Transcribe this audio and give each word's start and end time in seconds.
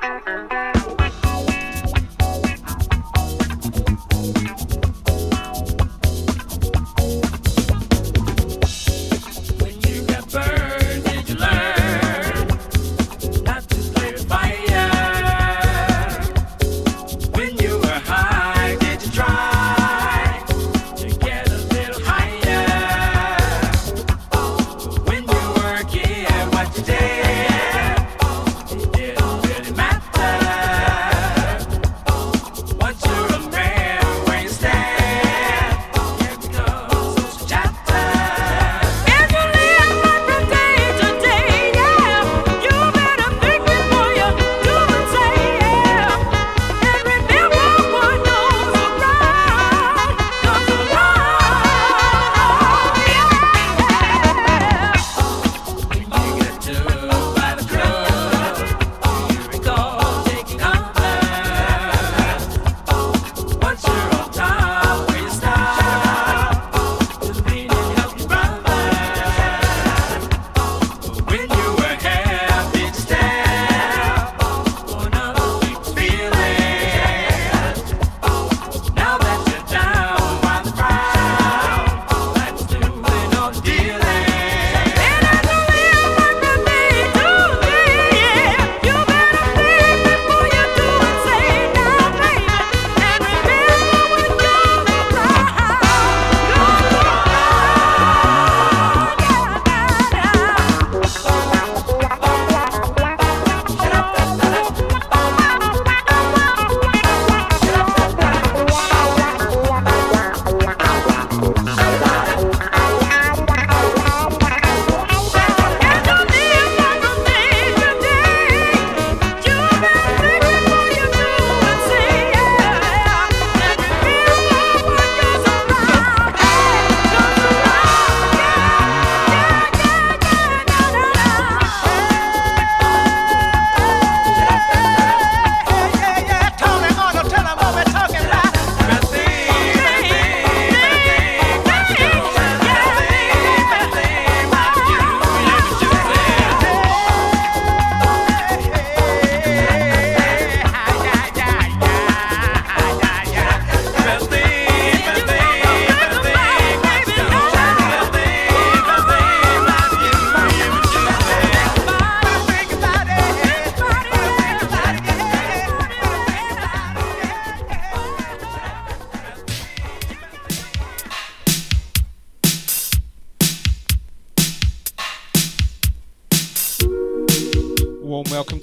Thank 0.00 0.52
you. 0.52 0.57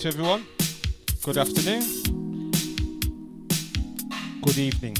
To 0.06 0.10
everyone. 0.10 0.46
Good 1.24 1.40
afternoon. 1.40 1.82
Good 4.42 4.58
evening. 4.60 4.96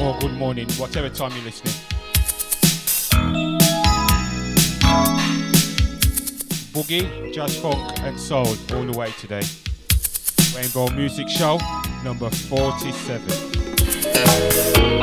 Or 0.00 0.16
good 0.20 0.32
morning, 0.32 0.66
whatever 0.78 1.10
time 1.10 1.32
you're 1.32 1.44
listening. 1.44 1.74
Boogie, 6.72 7.34
jazz 7.34 7.58
funk, 7.58 8.00
and 8.00 8.18
soul 8.18 8.56
all 8.72 8.86
the 8.86 8.96
way 8.96 9.12
today. 9.20 9.42
Rainbow 10.54 10.88
Music 10.96 11.28
Show 11.28 11.58
number 12.02 12.30
47. 12.30 14.95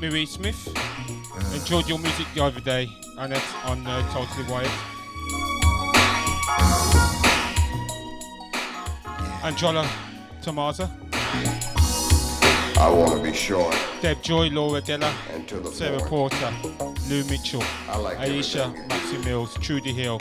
Marie 0.00 0.26
Smith. 0.26 0.68
Enjoyed 1.54 1.88
your 1.88 1.98
music 1.98 2.26
the 2.34 2.42
other 2.42 2.60
day, 2.60 2.88
Annette, 3.18 3.42
on 3.64 3.86
uh, 3.86 4.00
Totally 4.12 4.46
Wired. 4.50 4.70
Angela 9.42 9.86
Tomaza. 10.42 10.90
I 12.76 12.90
want 12.90 13.12
to 13.12 13.22
be 13.22 13.34
short. 13.34 13.76
Deb 14.00 14.22
Joy, 14.22 14.48
Laura 14.50 14.80
Della, 14.80 15.12
Sarah 15.72 16.00
Porter, 16.00 16.52
Lou 17.08 17.24
Mitchell, 17.24 17.62
like 17.98 18.18
Aisha, 18.18 18.74
Maxi 18.88 19.24
Mills, 19.24 19.54
Trudy 19.60 19.92
Hill, 19.92 20.18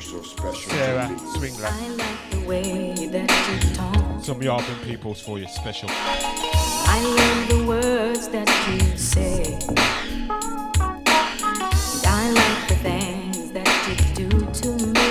so 0.00 0.22
Sarah 0.22 1.08
Swingler. 1.34 1.70
I 1.70 1.88
like 1.88 2.30
the 2.30 2.46
way 2.46 2.94
that 3.08 3.62
you 3.62 3.74
talk. 3.74 4.24
Some 4.24 4.40
Yarburn 4.40 4.82
peoples 4.84 5.20
for 5.20 5.38
you, 5.38 5.48
special. 5.48 5.88
I 6.96 7.00
love 7.00 7.48
the 7.48 7.60
words 7.66 8.28
that 8.28 8.48
you 8.68 8.96
say. 8.96 9.58
And 11.94 12.06
I 12.06 12.30
like 12.40 12.68
the 12.68 12.78
things 12.88 13.50
that 13.50 13.72
you 13.86 13.94
do 14.20 14.28
to 14.60 14.68
me. 14.94 15.10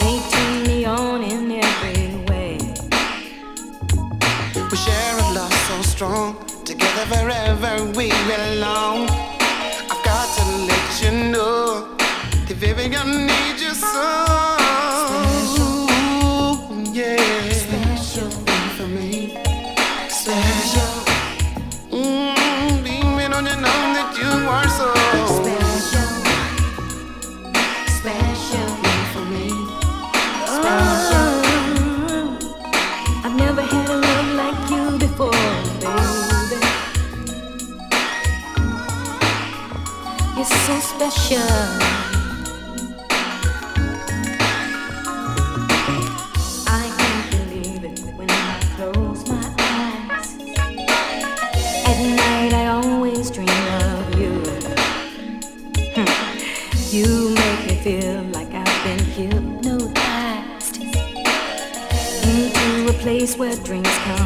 They 0.00 0.16
cheer 0.30 0.56
me 0.68 0.84
on 0.84 1.22
in 1.22 1.50
every 1.68 2.04
way. 2.28 2.58
We 4.70 4.76
share 4.76 5.16
a 5.24 5.28
love 5.38 5.56
so 5.68 5.76
strong. 5.94 6.36
Together 6.66 7.06
wherever 7.14 7.72
we 7.96 8.08
belong 8.28 9.08
I've 9.90 10.02
got 10.04 10.26
to 10.36 10.44
let 10.70 10.88
you 11.02 11.12
know 11.32 11.96
if 12.46 12.62
I 12.62 13.04
need 13.04 13.58
your 13.58 13.74
song 13.74 14.62
for 18.82 18.88
me. 18.88 19.51
where 63.42 63.56
dreams 63.56 63.88
come. 64.04 64.21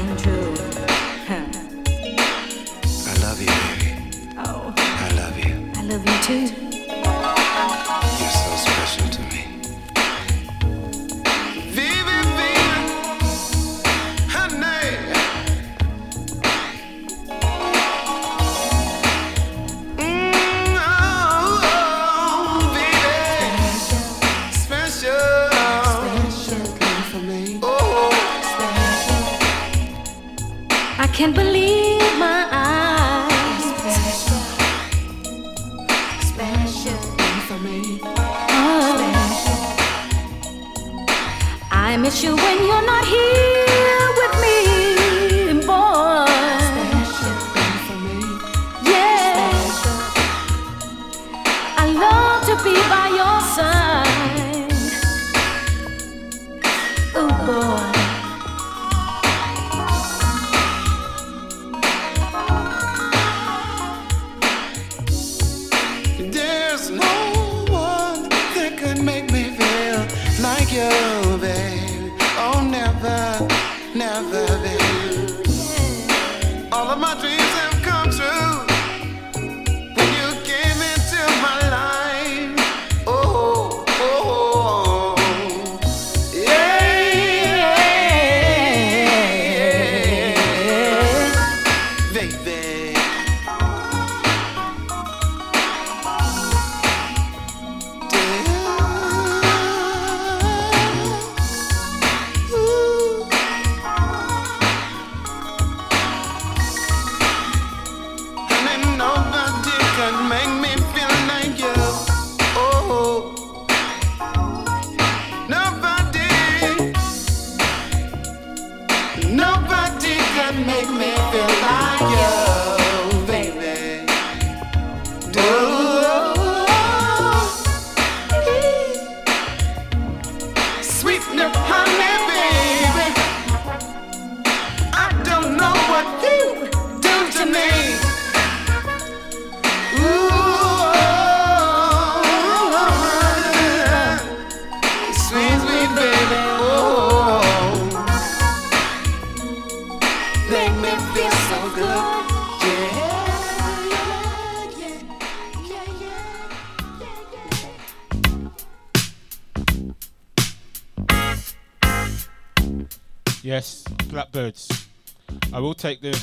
take 165.86 166.00
the 166.00 166.20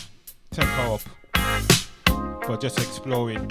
tempo 0.51 0.95
up 0.95 1.01
for 2.43 2.57
just 2.57 2.77
exploring. 2.79 3.47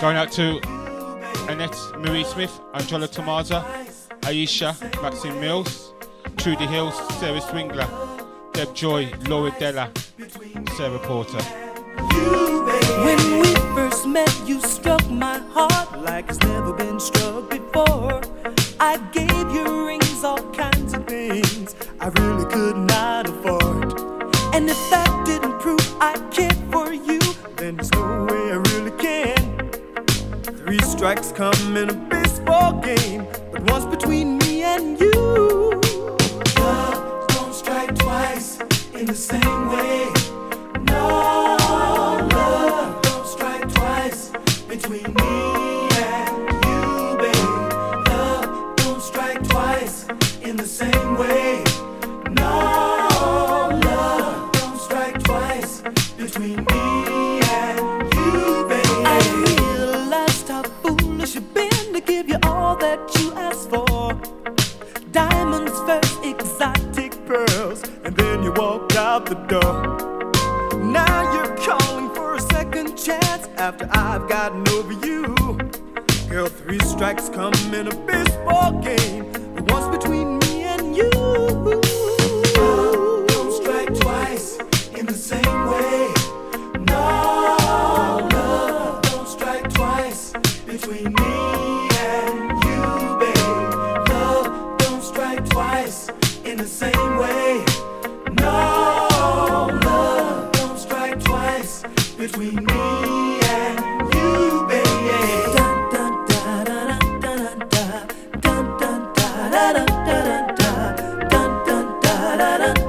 Going 0.00 0.16
out 0.16 0.32
to 0.32 0.60
Annette 1.50 1.76
Marie 1.98 2.24
Smith, 2.24 2.58
Angela 2.72 3.06
Tomaza, 3.06 3.62
Aisha, 4.22 4.72
Maxine 5.02 5.38
Mills. 5.38 5.93
Through 6.44 6.56
the 6.56 6.66
Hills, 6.66 6.94
Sarah 7.20 7.40
Swingler, 7.40 7.88
Deb 8.52 8.74
Joy, 8.74 9.10
Laura 9.28 9.50
Della, 9.58 9.90
Sarah 10.76 10.98
Porter. 10.98 11.40
When 13.02 13.40
we 13.40 13.54
first 13.74 14.06
met, 14.06 14.30
you 14.44 14.60
struck 14.60 15.08
my 15.08 15.38
heart 15.38 16.02
like 16.02 16.28
it's 16.28 16.38
never 16.40 16.74
been 16.74 17.00
struck 17.00 17.48
before. 17.48 18.20
I 18.78 18.98
gave 19.10 19.30
you 19.54 19.86
rings, 19.86 20.22
all 20.22 20.42
kinds 20.52 20.92
of 20.92 21.06
things 21.06 21.74
I 21.98 22.08
really 22.08 22.44
could 22.52 22.76
not 22.76 23.26
afford. 23.26 23.98
And 24.54 24.68
if 24.68 24.90
that 24.90 25.22
didn't 25.24 25.58
prove 25.60 25.80
I 25.98 26.18
cared 26.30 26.58
for 26.70 26.92
you, 26.92 27.20
then 27.56 27.76
there's 27.76 27.90
no 27.92 28.26
way 28.28 28.52
I 28.52 28.56
really 28.74 28.90
can. 28.98 29.70
Three 30.42 30.80
strikes 30.80 31.32
come 31.32 31.74
in 31.78 31.88
a 31.88 31.94
baseball 31.94 32.74
game, 32.82 33.26
but 33.50 33.62
once 33.70 33.86
between 33.86 34.33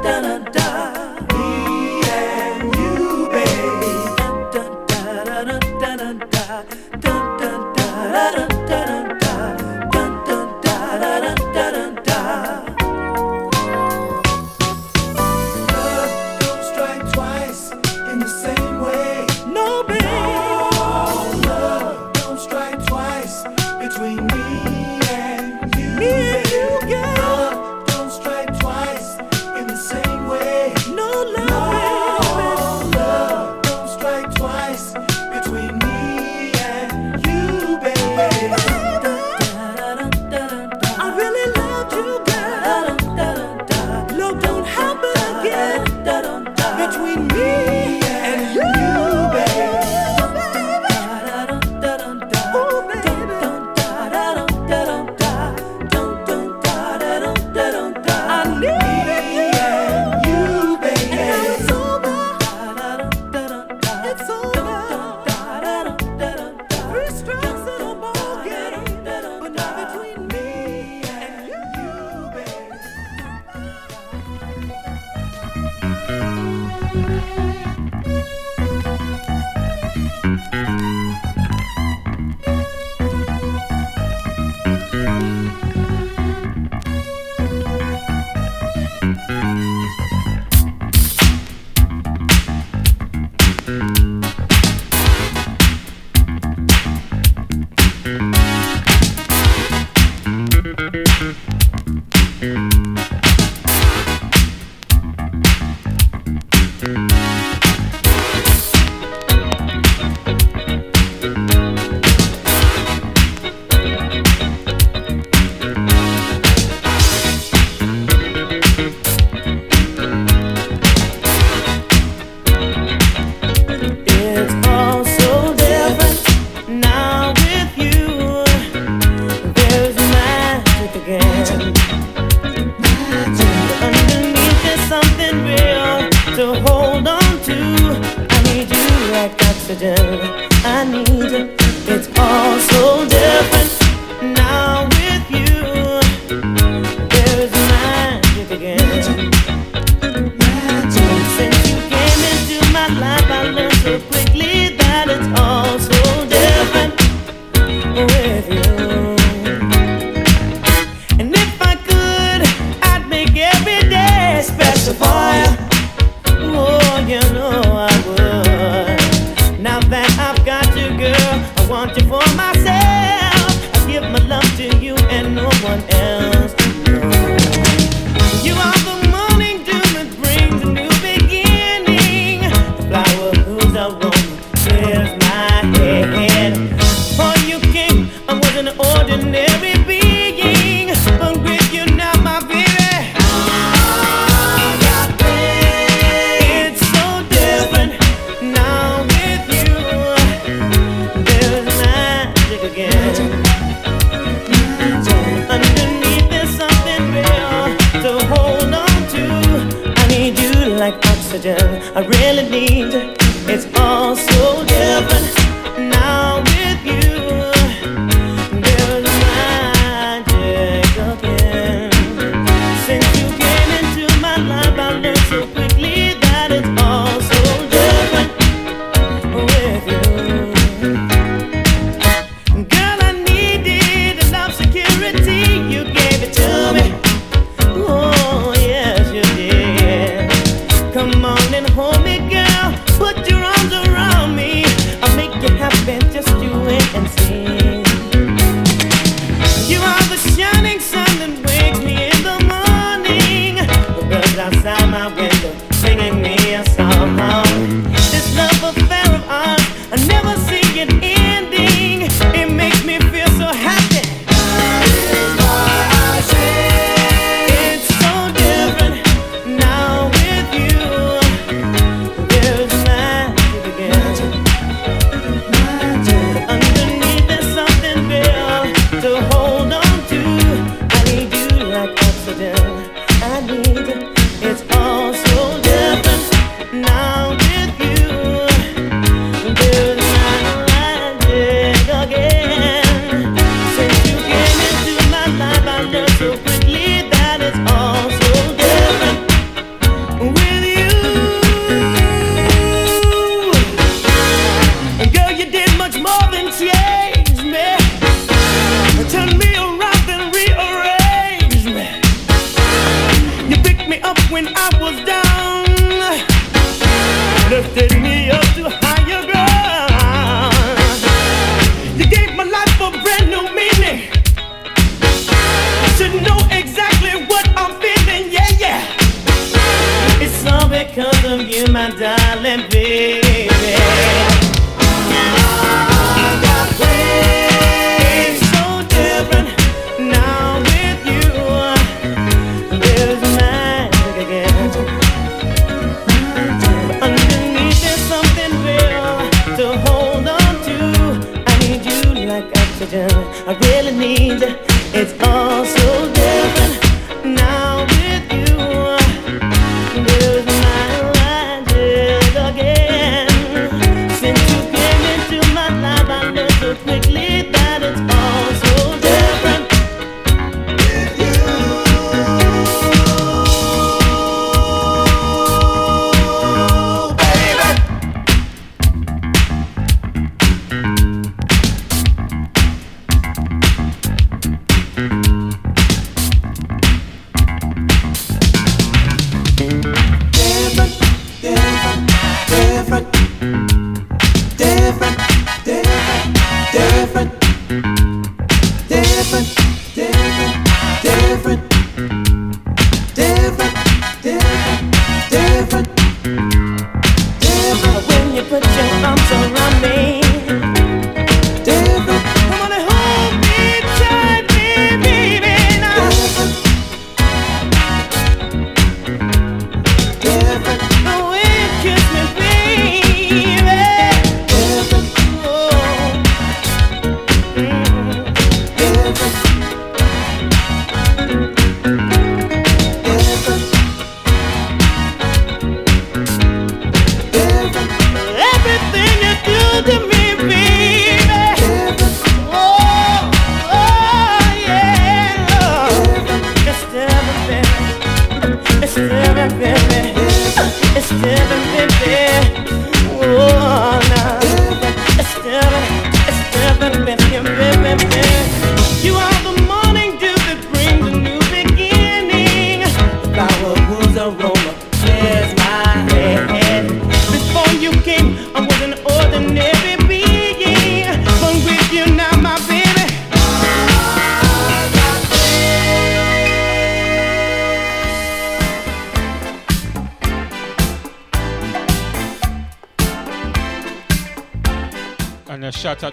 da 0.05 0.21
da 0.21 0.34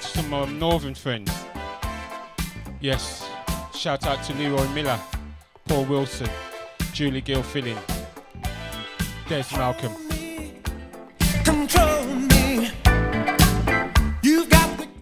out 0.02 0.12
to 0.12 0.22
my 0.24 0.44
northern 0.46 0.94
friends. 0.94 1.32
Yes, 2.80 3.28
shout 3.74 4.06
out 4.06 4.22
to 4.24 4.34
Leroy 4.34 4.66
Miller, 4.68 4.98
Paul 5.66 5.84
Wilson, 5.84 6.28
Julie 6.92 7.20
Gill 7.20 7.42
Filling, 7.42 7.78
Malcolm. 9.52 9.92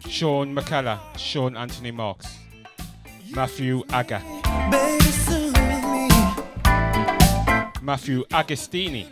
Sean 0.08 0.54
McCullough, 0.54 1.00
Sean 1.16 1.56
Anthony 1.56 1.90
Marks, 1.90 2.36
Matthew 3.30 3.82
Aga, 3.90 4.20
Matthew 7.82 8.24
Agostini. 8.26 9.06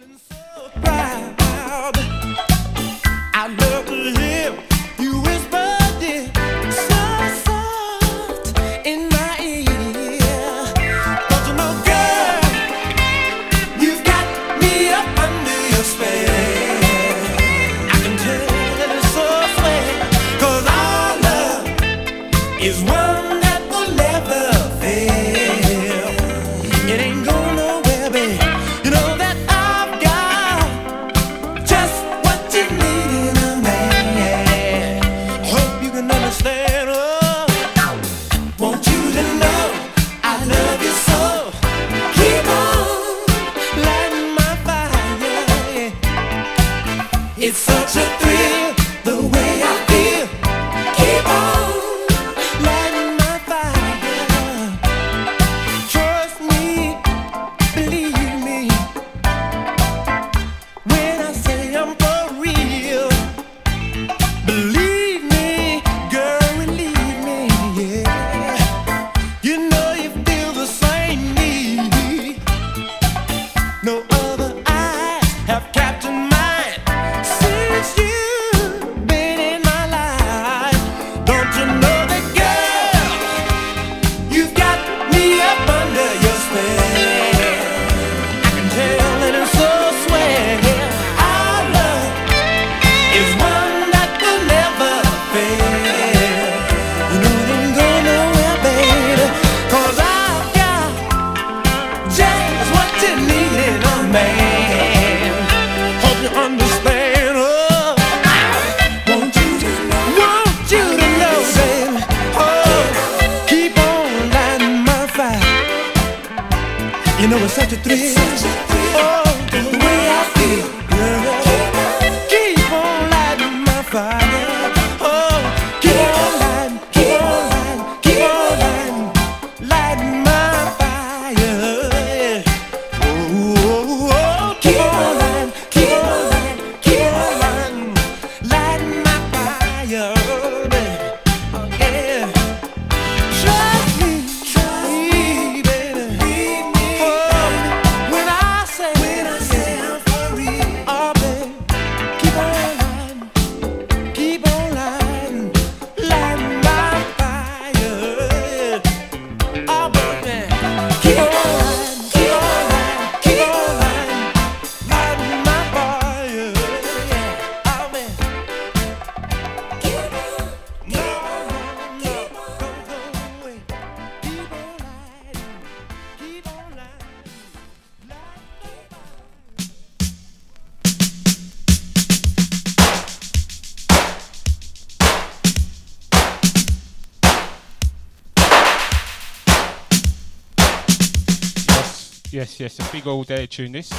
Yes, 192.38 192.60
yes, 192.60 192.78
a 192.78 192.92
big 192.92 193.04
all 193.08 193.24
day 193.24 193.46
tune 193.46 193.72
this. 193.72 193.92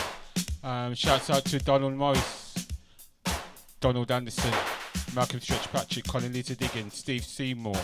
Um, 0.63 0.95
shouts 0.95 1.29
out 1.29 1.43
to 1.43 1.59
Donald 1.59 1.93
Morris, 1.93 2.55
Donald 3.81 4.09
Anderson, 4.09 4.53
Malcolm 5.13 5.41
Stretch 5.41 5.69
Patrick, 5.73 6.07
Colin 6.07 6.31
Lisa 6.31 6.55
Diggins, 6.55 6.93
Steve 6.93 7.25
Seymour, 7.25 7.75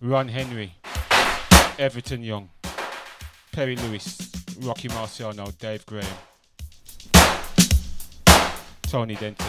Ron 0.00 0.28
Henry, 0.28 0.74
Everton 1.76 2.22
Young, 2.22 2.50
Perry 3.50 3.74
Lewis, 3.74 4.30
Rocky 4.60 4.86
Marciano, 4.86 5.50
Dave 5.58 5.84
Graham, 5.86 6.06
Tony 8.82 9.16
Denton. 9.16 9.44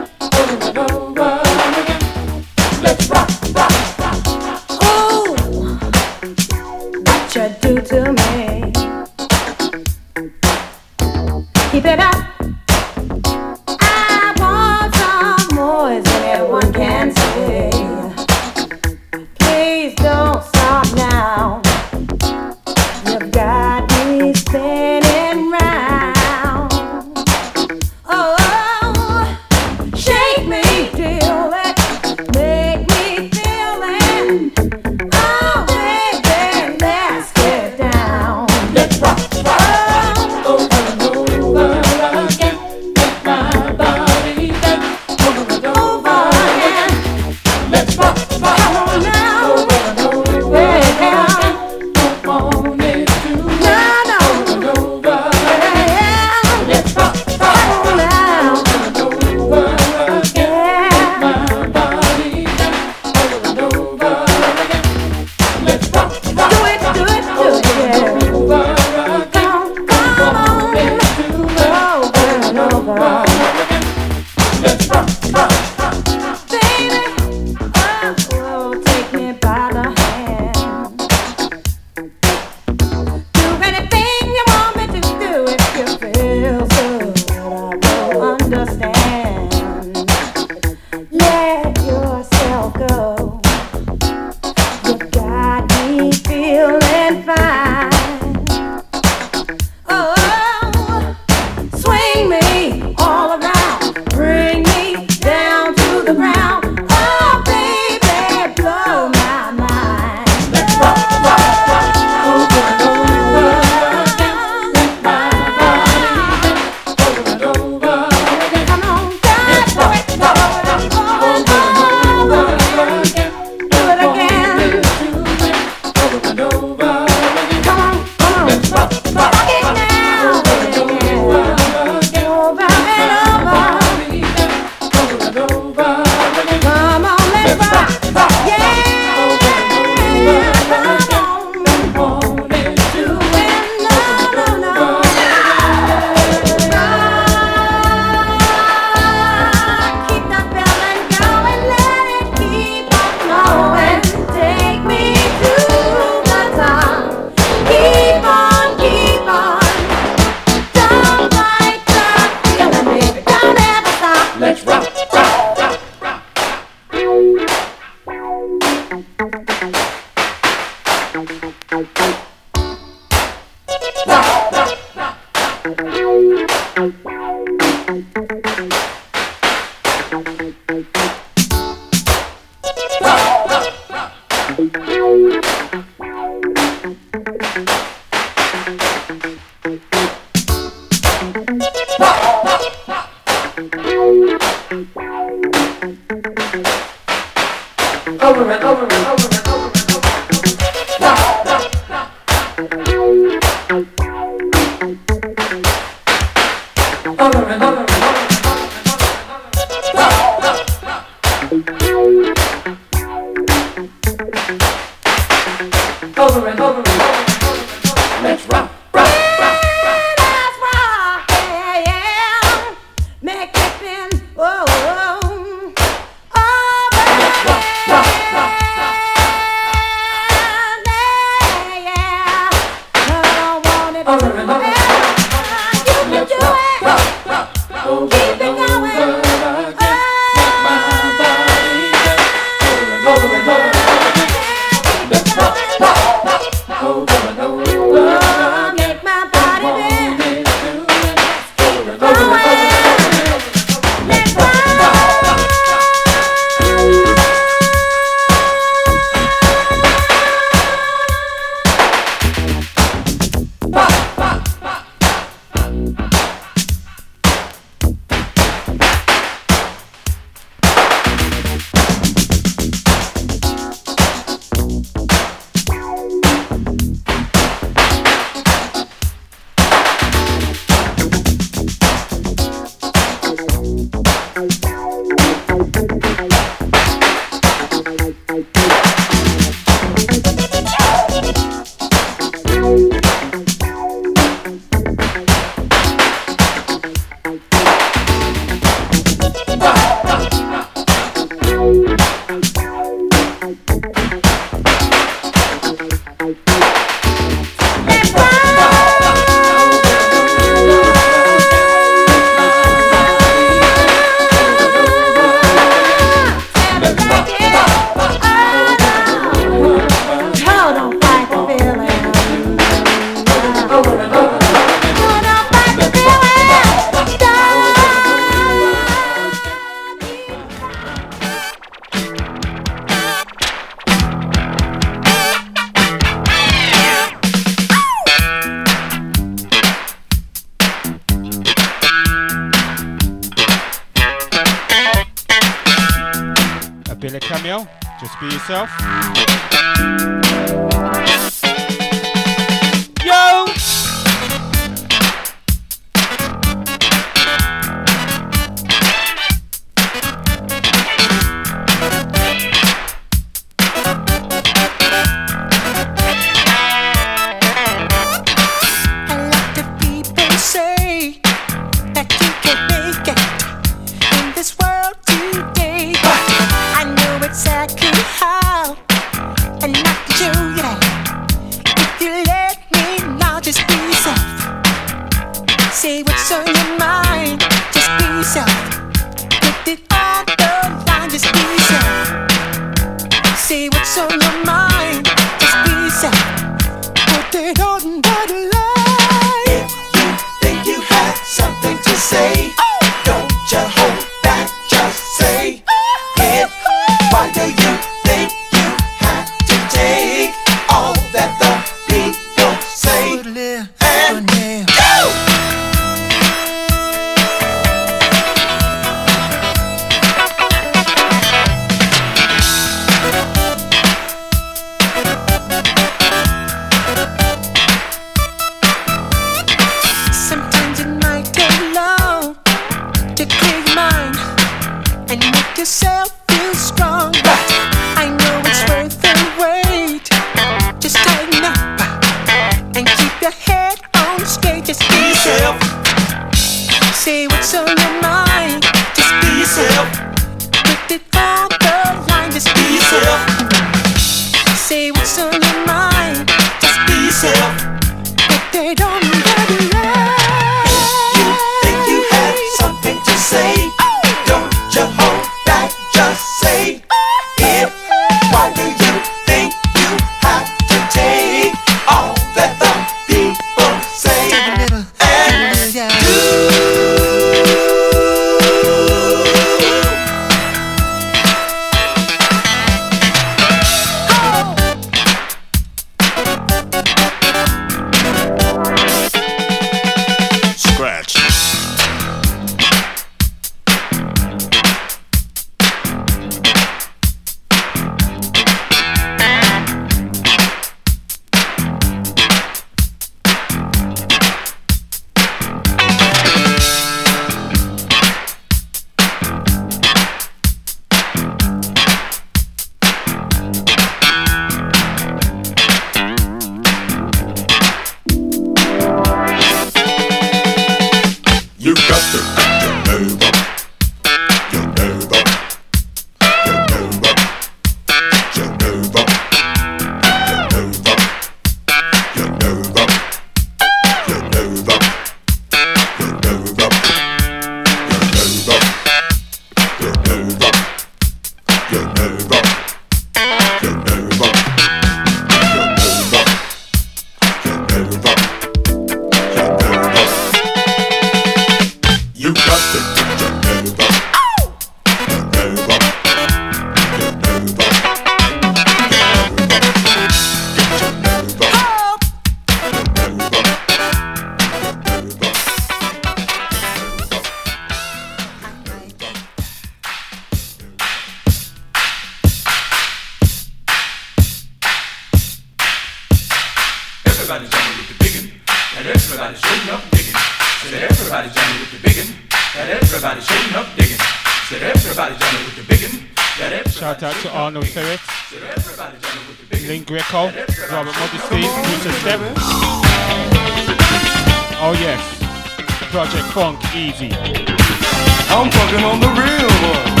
Project 595.91 596.27
Funk 596.27 596.57
Easy. 596.73 597.11
I'm 597.11 598.49
fucking 598.49 598.85
on 598.85 599.01
the 599.01 599.07
real 599.07 599.95
one. 599.95 600.00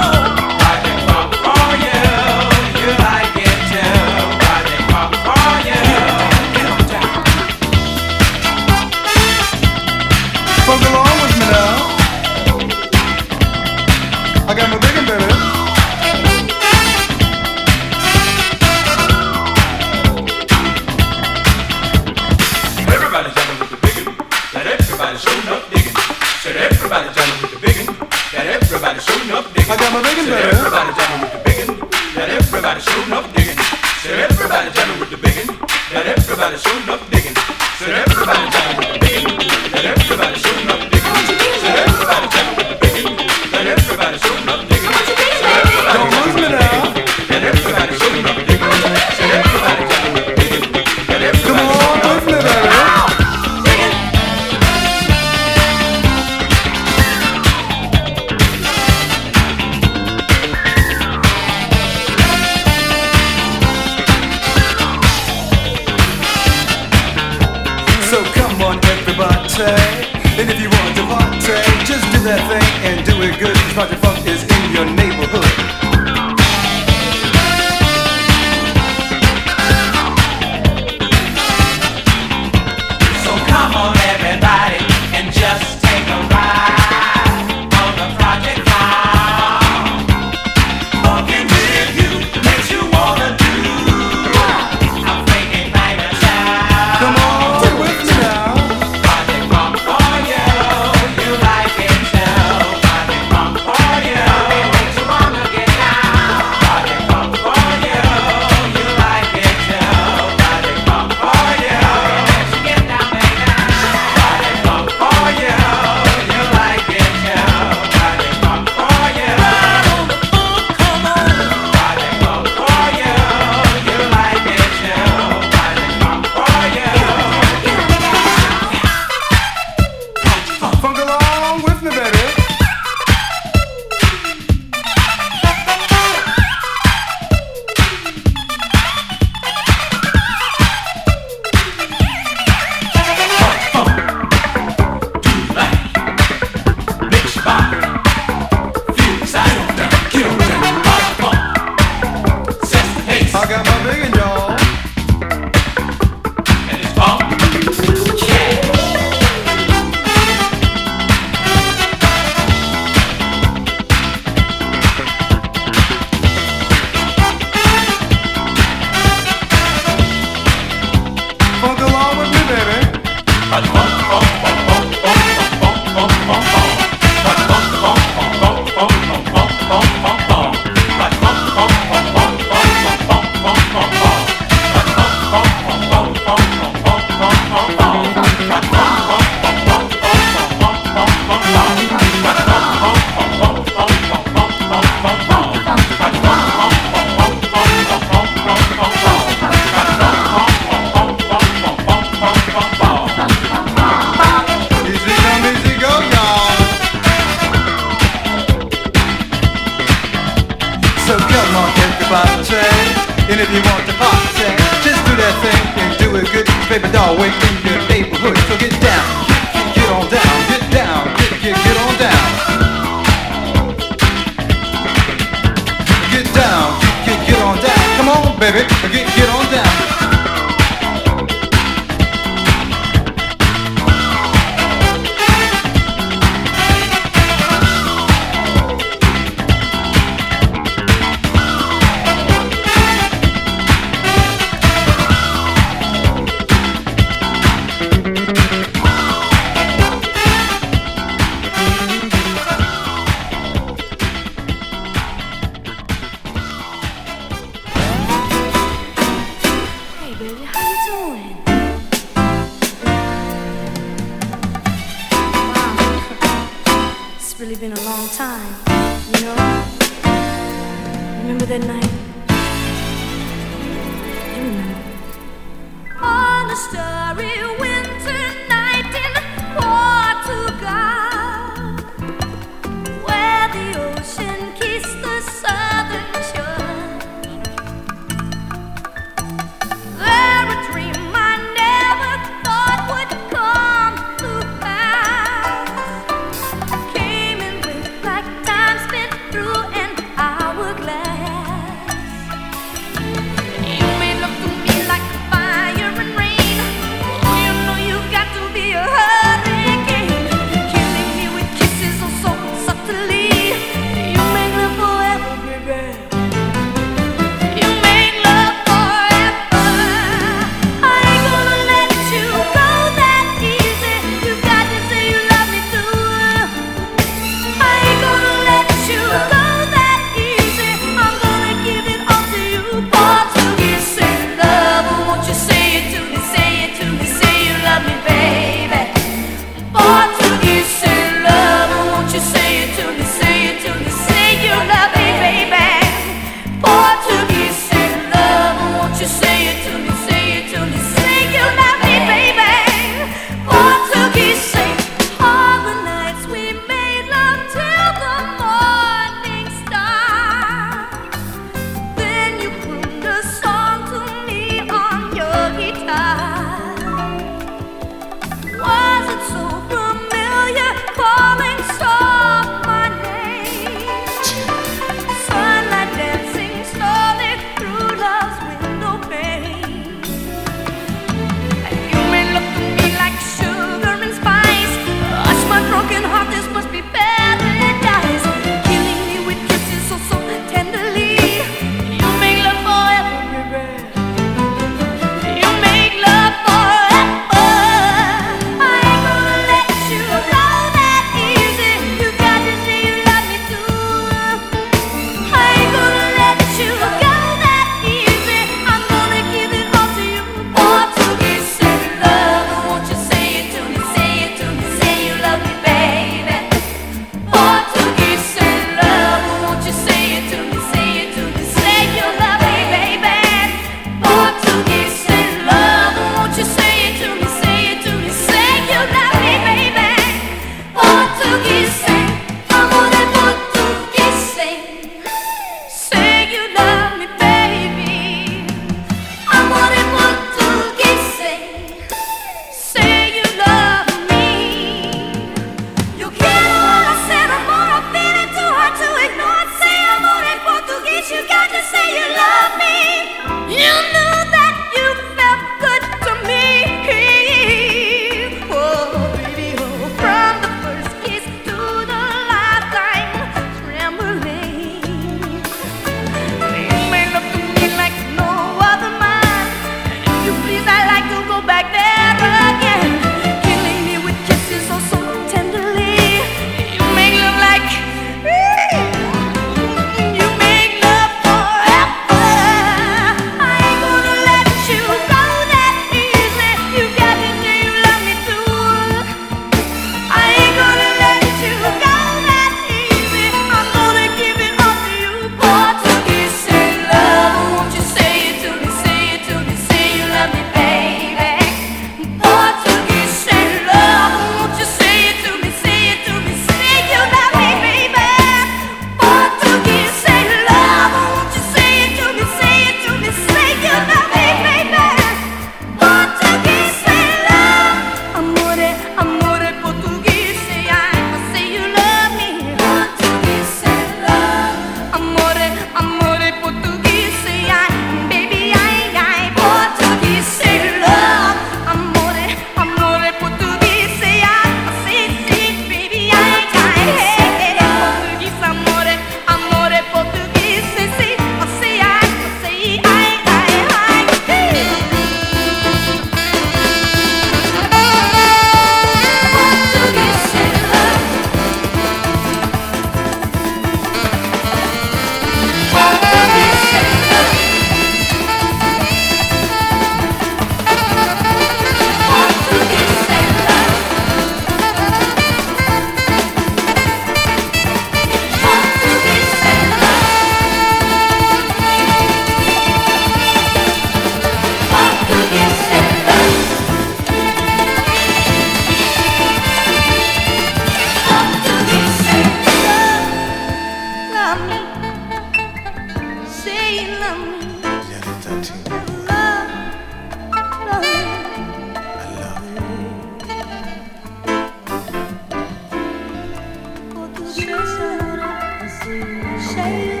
黑。 599.61 600.00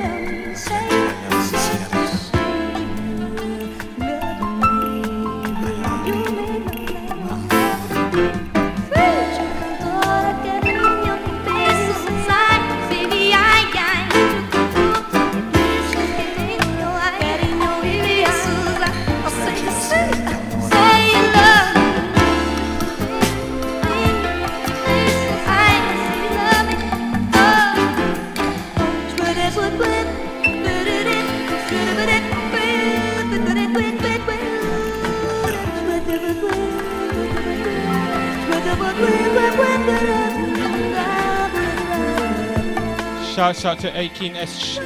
out 43.51 43.79
to 43.79 43.89
Akin 43.89 44.37
S. 44.37 44.77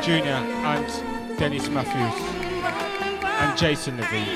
Jr. 0.00 0.32
and 0.32 1.38
Dennis 1.38 1.68
Matthews 1.68 2.18
and 3.22 3.58
Jason 3.58 3.98
Levine. 3.98 4.26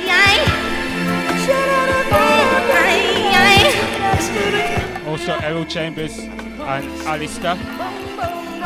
Also 5.08 5.32
Errol 5.38 5.64
Chambers 5.64 6.18
and 6.18 6.84
Alistair 7.06 7.56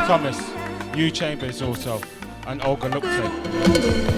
Thomas, 0.09 0.53
Hugh 0.97 1.13
Chambers 1.13 1.63
also, 1.63 2.01
and 2.49 2.61
Olga 2.65 2.89
Lupton. 2.89 4.09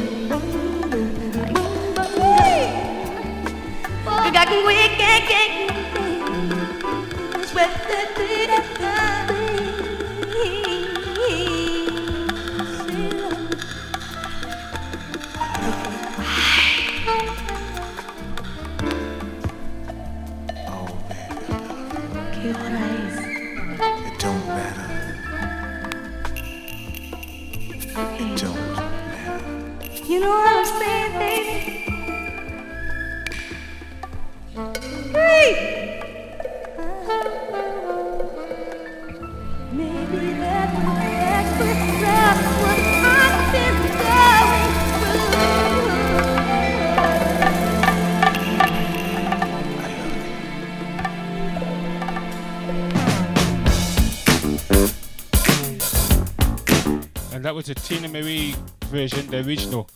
version, 58.90 59.26
the 59.28 59.38
original 59.38 59.88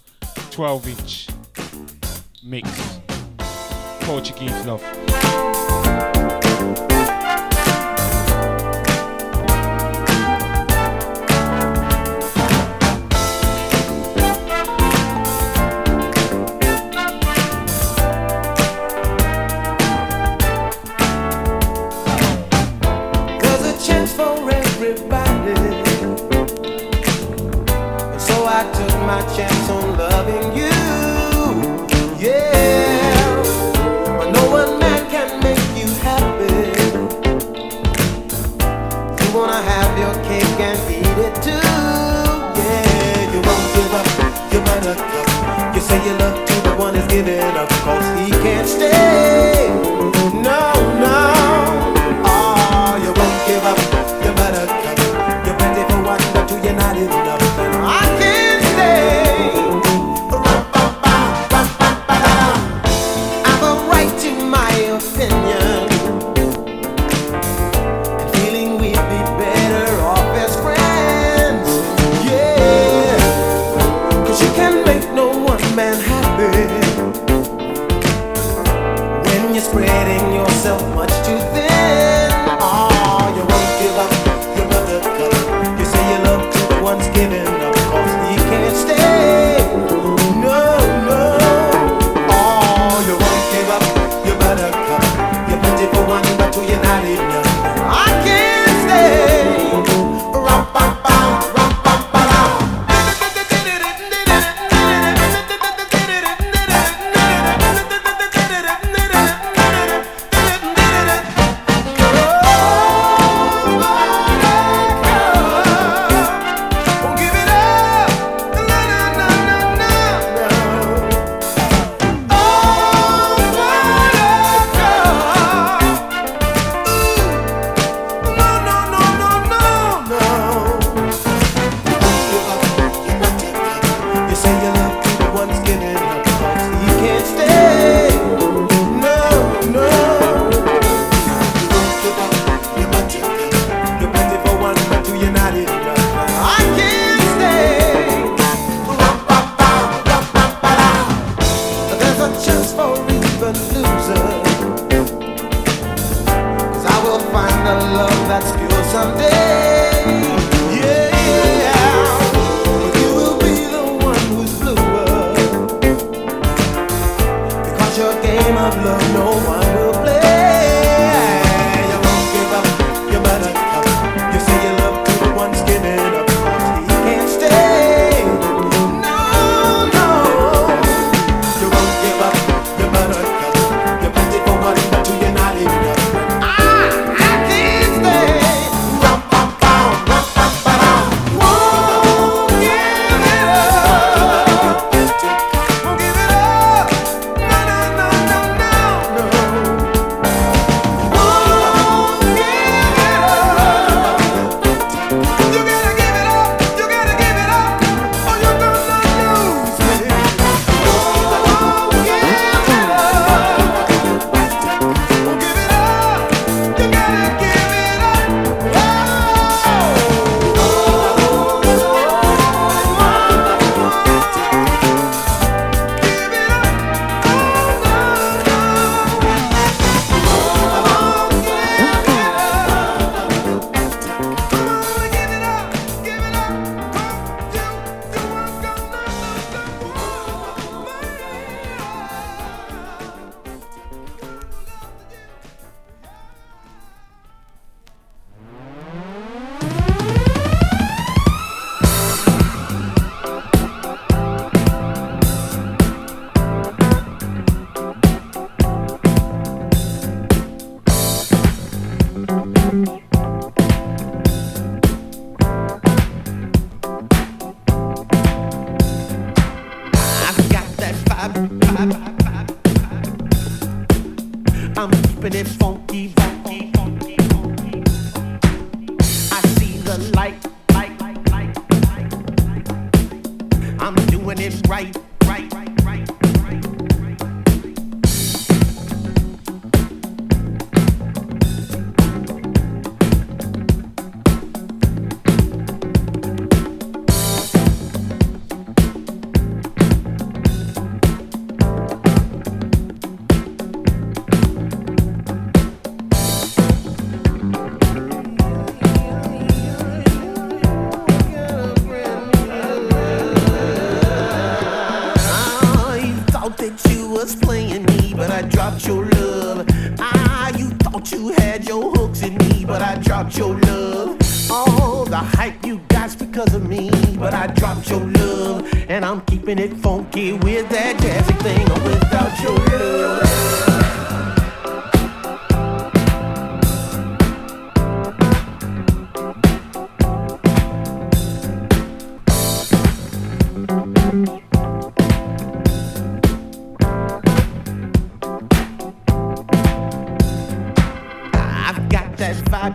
12 0.50 0.88
inch 0.88 1.28
mix. 2.44 3.00
Portuguese 4.00 4.66
love. 4.66 5.53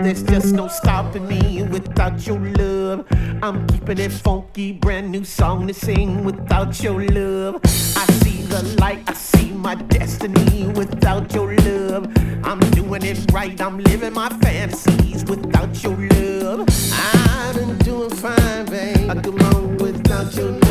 there's 0.09 0.23
just 0.23 0.55
no 0.55 0.67
stopping 0.67 1.27
me 1.27 1.61
without 1.61 2.25
your 2.25 2.39
love. 2.39 3.05
I'm 3.43 3.67
keeping 3.67 3.99
it 3.99 4.11
funky, 4.11 4.71
brand 4.71 5.11
new 5.11 5.23
song 5.23 5.67
to 5.67 5.73
sing 5.73 6.23
without 6.23 6.81
your 6.81 7.05
love. 7.09 7.59
I 7.63 8.05
see 8.23 8.41
the 8.41 8.63
light, 8.79 9.03
I 9.07 9.13
see 9.13 9.51
my 9.51 9.75
destiny 9.75 10.65
without 10.69 11.31
your 11.35 11.55
love. 11.57 12.11
I'm 12.43 12.59
doing 12.71 13.03
it 13.03 13.31
right, 13.31 13.61
I'm 13.61 13.77
living 13.77 14.13
my 14.13 14.29
fantasies 14.39 15.25
without 15.25 15.83
your 15.83 15.95
love. 15.95 16.67
I've 16.91 17.55
been 17.55 17.77
doing 17.77 18.09
fine, 18.09 18.65
babe. 18.65 19.11
I 19.11 19.13
could 19.13 19.39
wrong 19.39 19.77
without 19.77 20.35
your 20.35 20.53
love. 20.53 20.68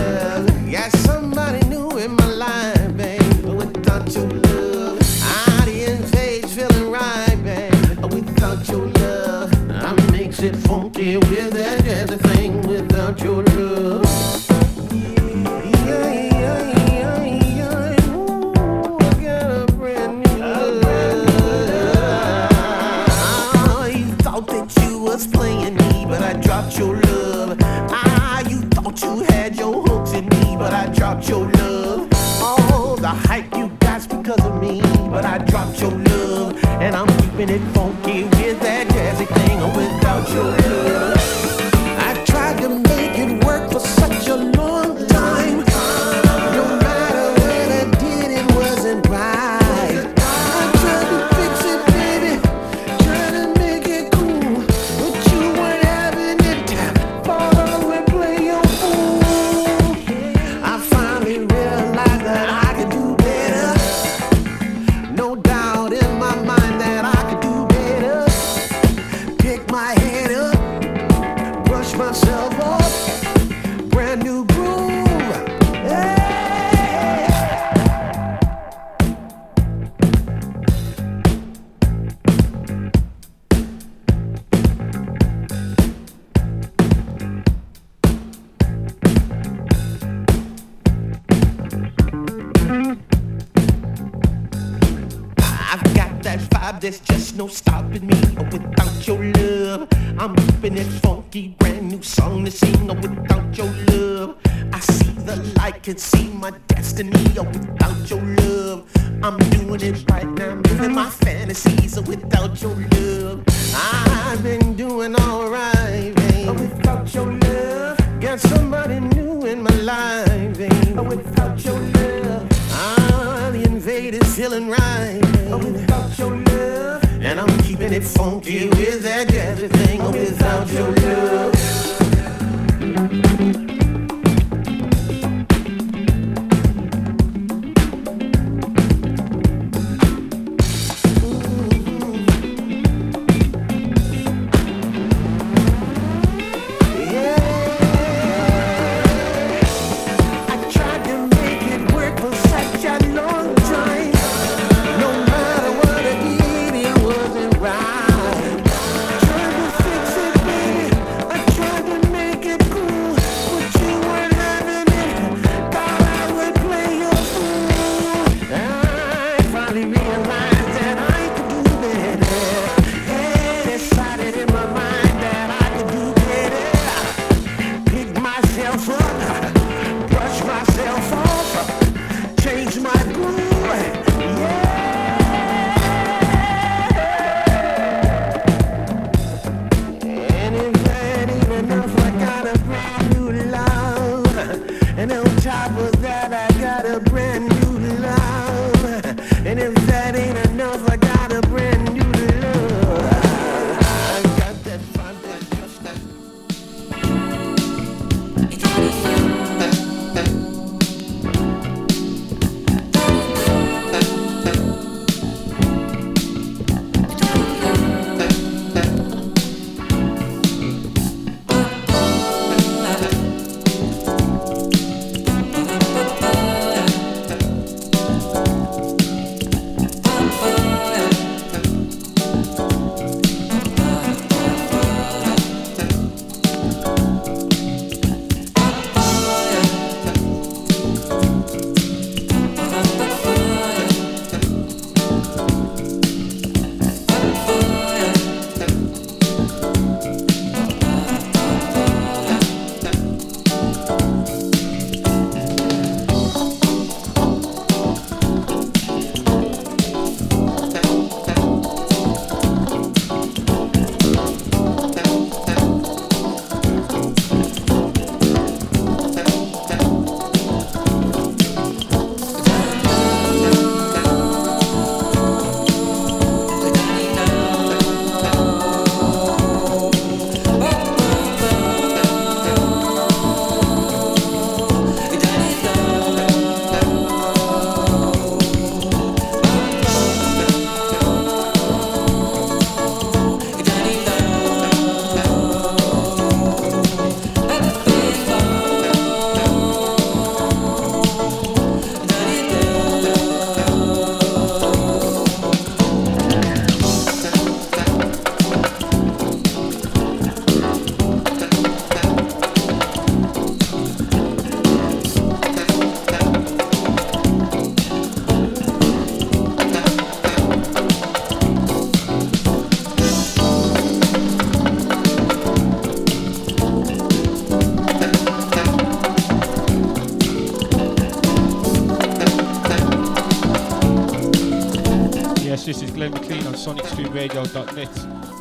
sonicstreamradio.net, 336.68 337.88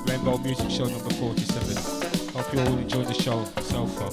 Rainbow 0.05 0.37
Music 0.39 0.69
Show 0.69 0.83
number 0.83 1.13
47. 1.13 1.77
Hope 2.33 2.53
you 2.53 2.59
all 2.59 2.77
enjoy 2.77 3.03
the 3.05 3.13
show 3.13 3.45
so 3.61 3.85
far. 3.87 4.11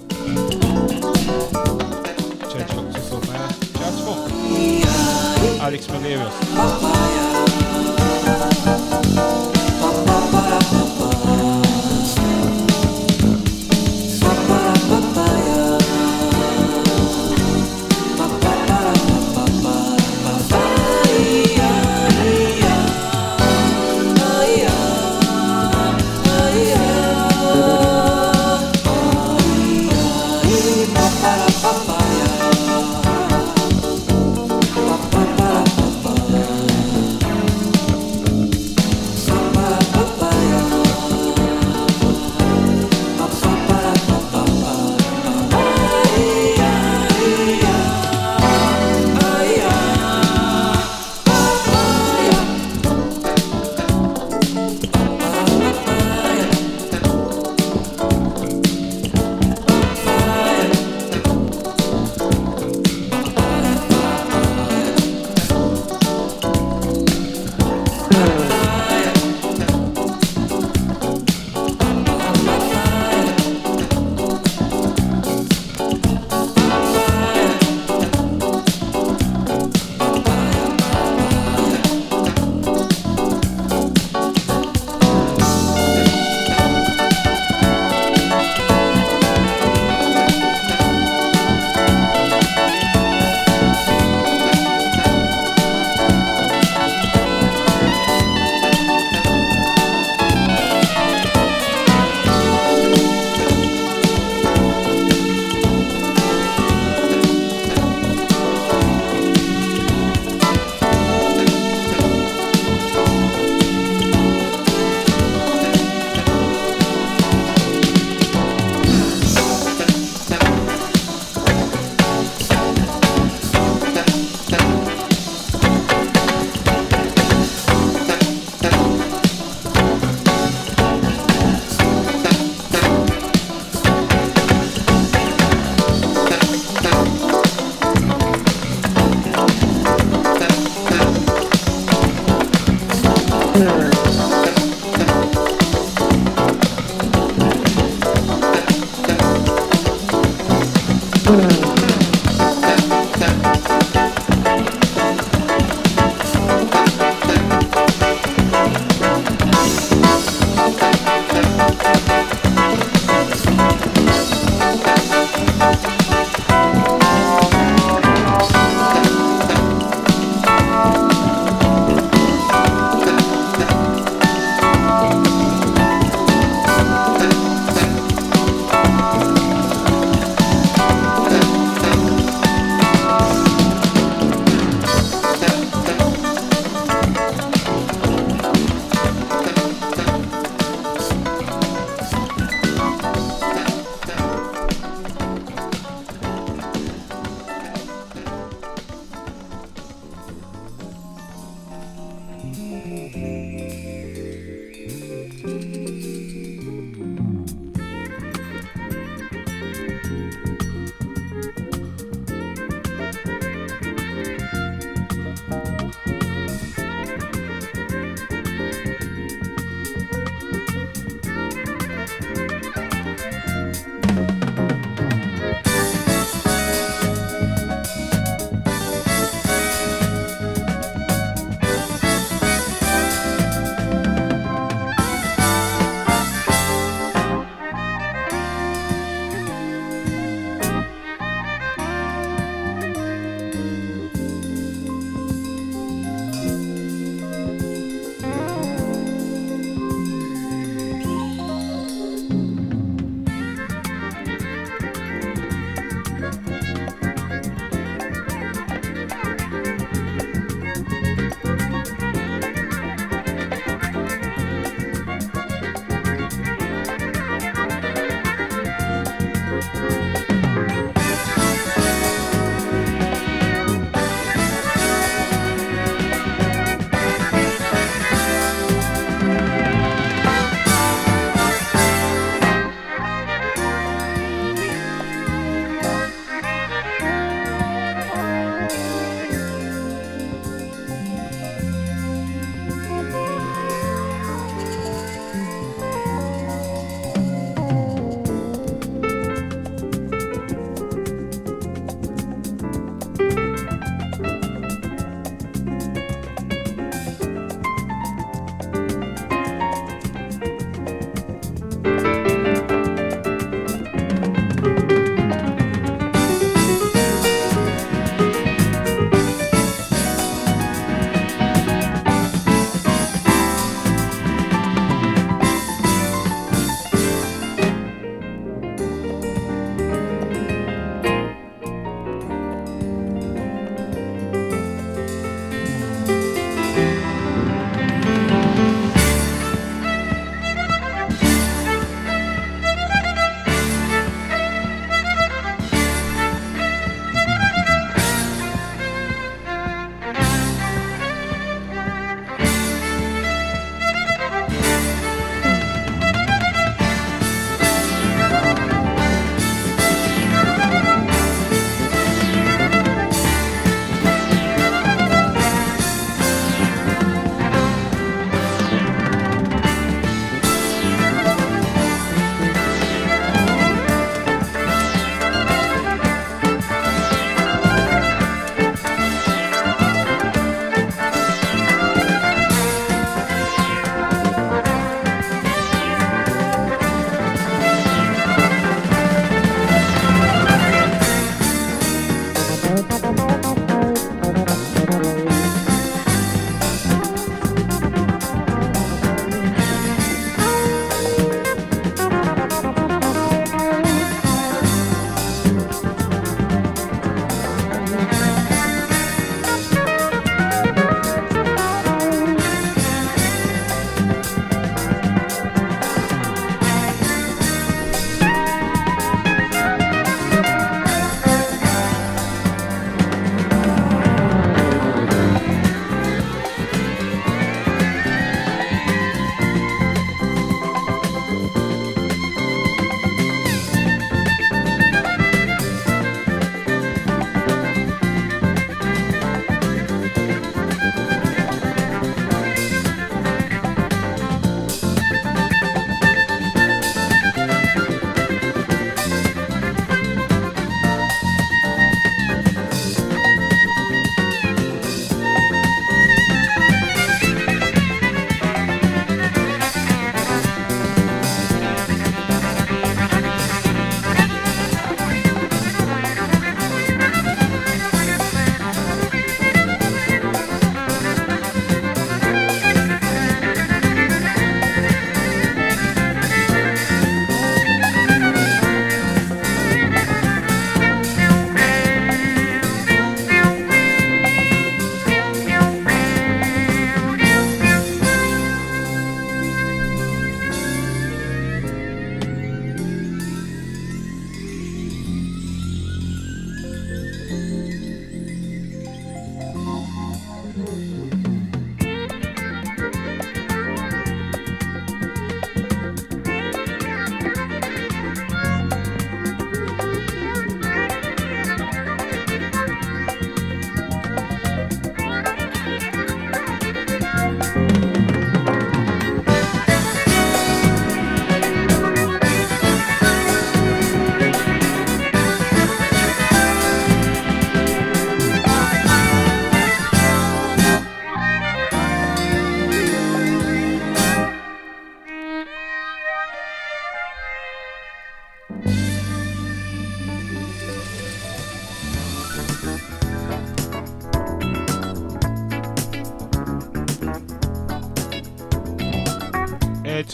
To 2.48 2.60
some 3.00 3.22
uh, 3.28 3.48
jazz 3.74 4.00
funk. 4.04 4.32
Alex 5.60 5.88
Malheiros. 5.88 6.73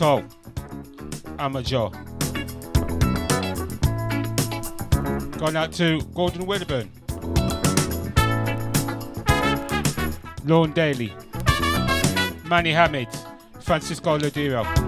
Chantal. 0.01 0.25
Amateur. 1.39 1.91
Going 5.37 5.57
out 5.57 5.73
to 5.75 6.01
Gordon 6.15 6.47
Wedderburn. 6.47 6.91
Lorne 10.47 10.73
Daly. 10.73 11.13
Manny 12.47 12.73
Hamid. 12.73 13.09
Francisco 13.61 14.17
Ladiro. 14.17 14.80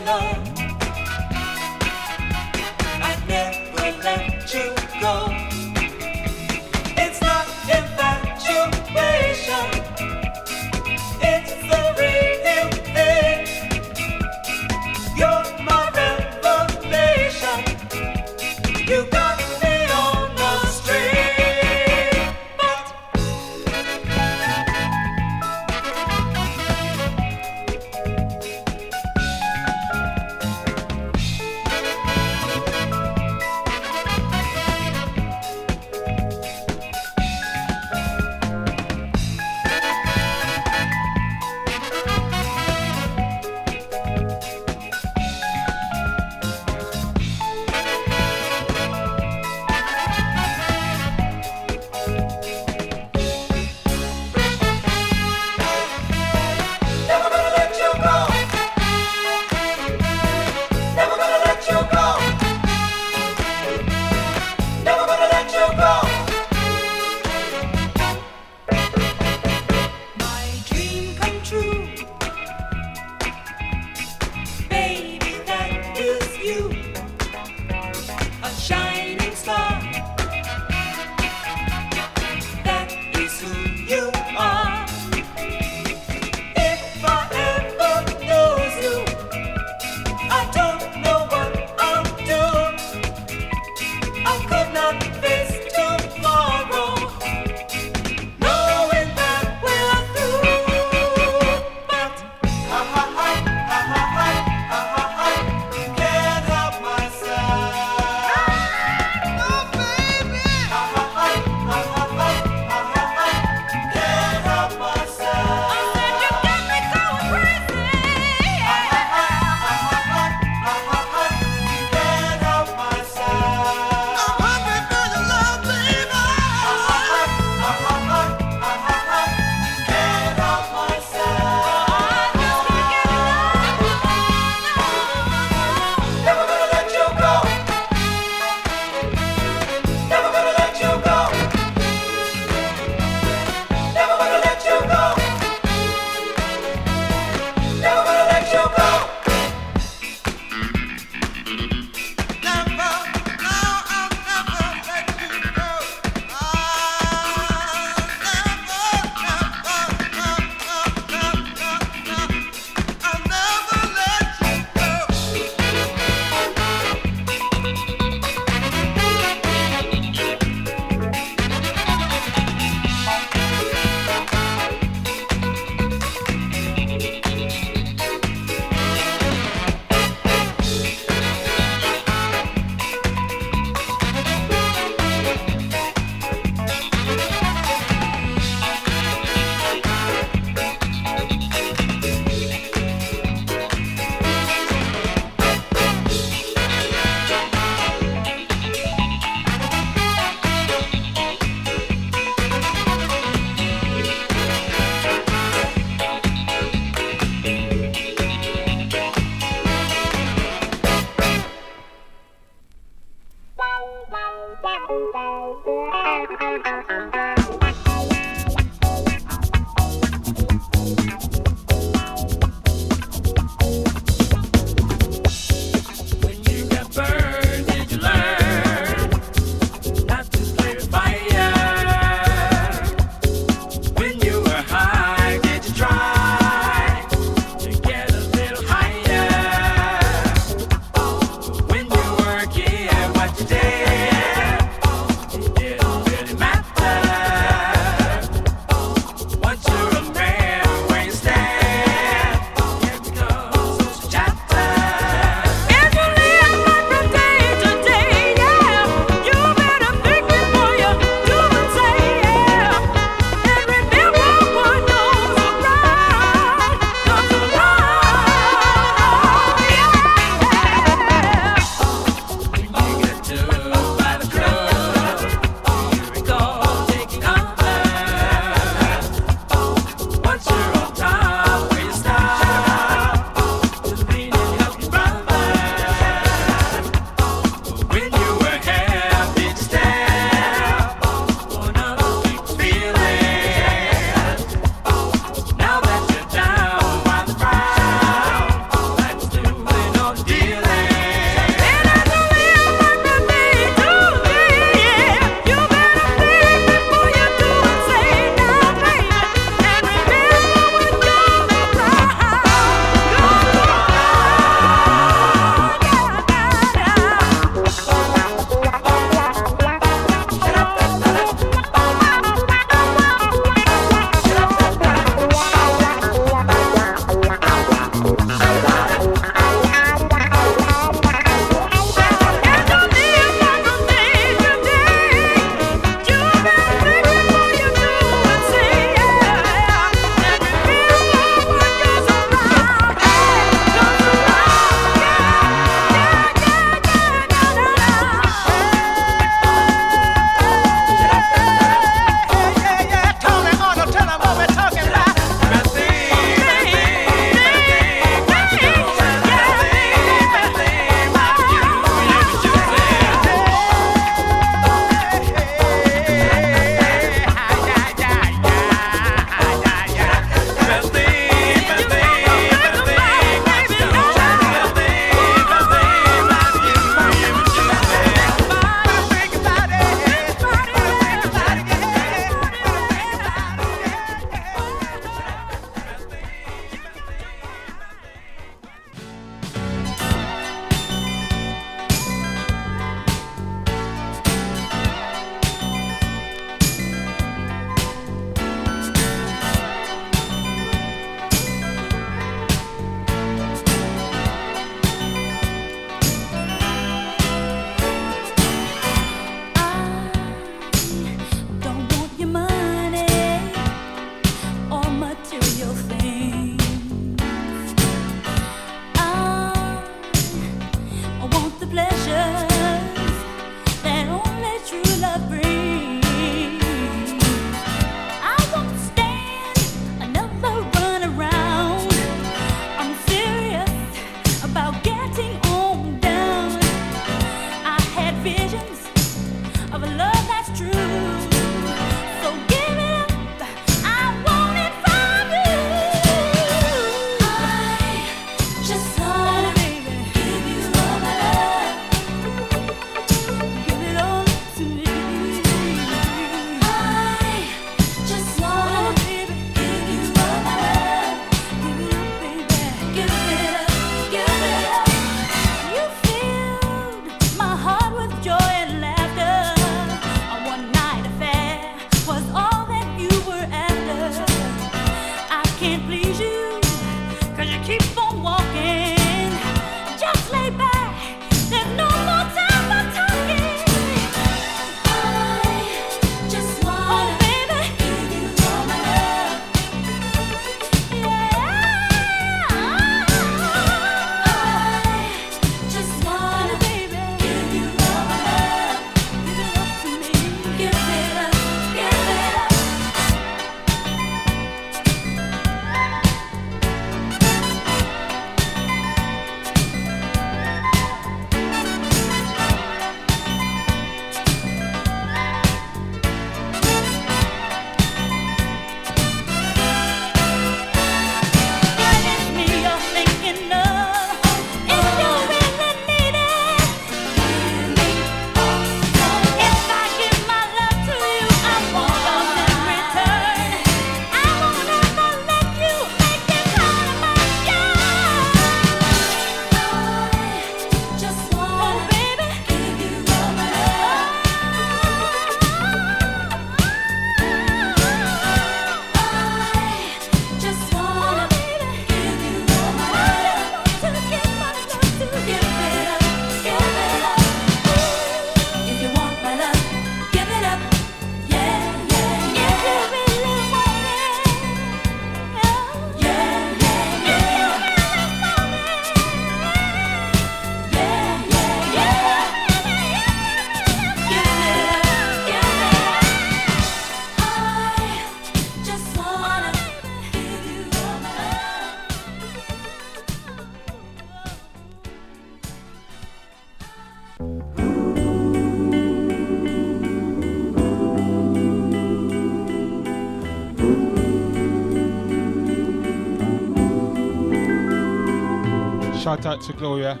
out 599.28 599.42
to 599.42 599.52
Gloria 599.52 600.00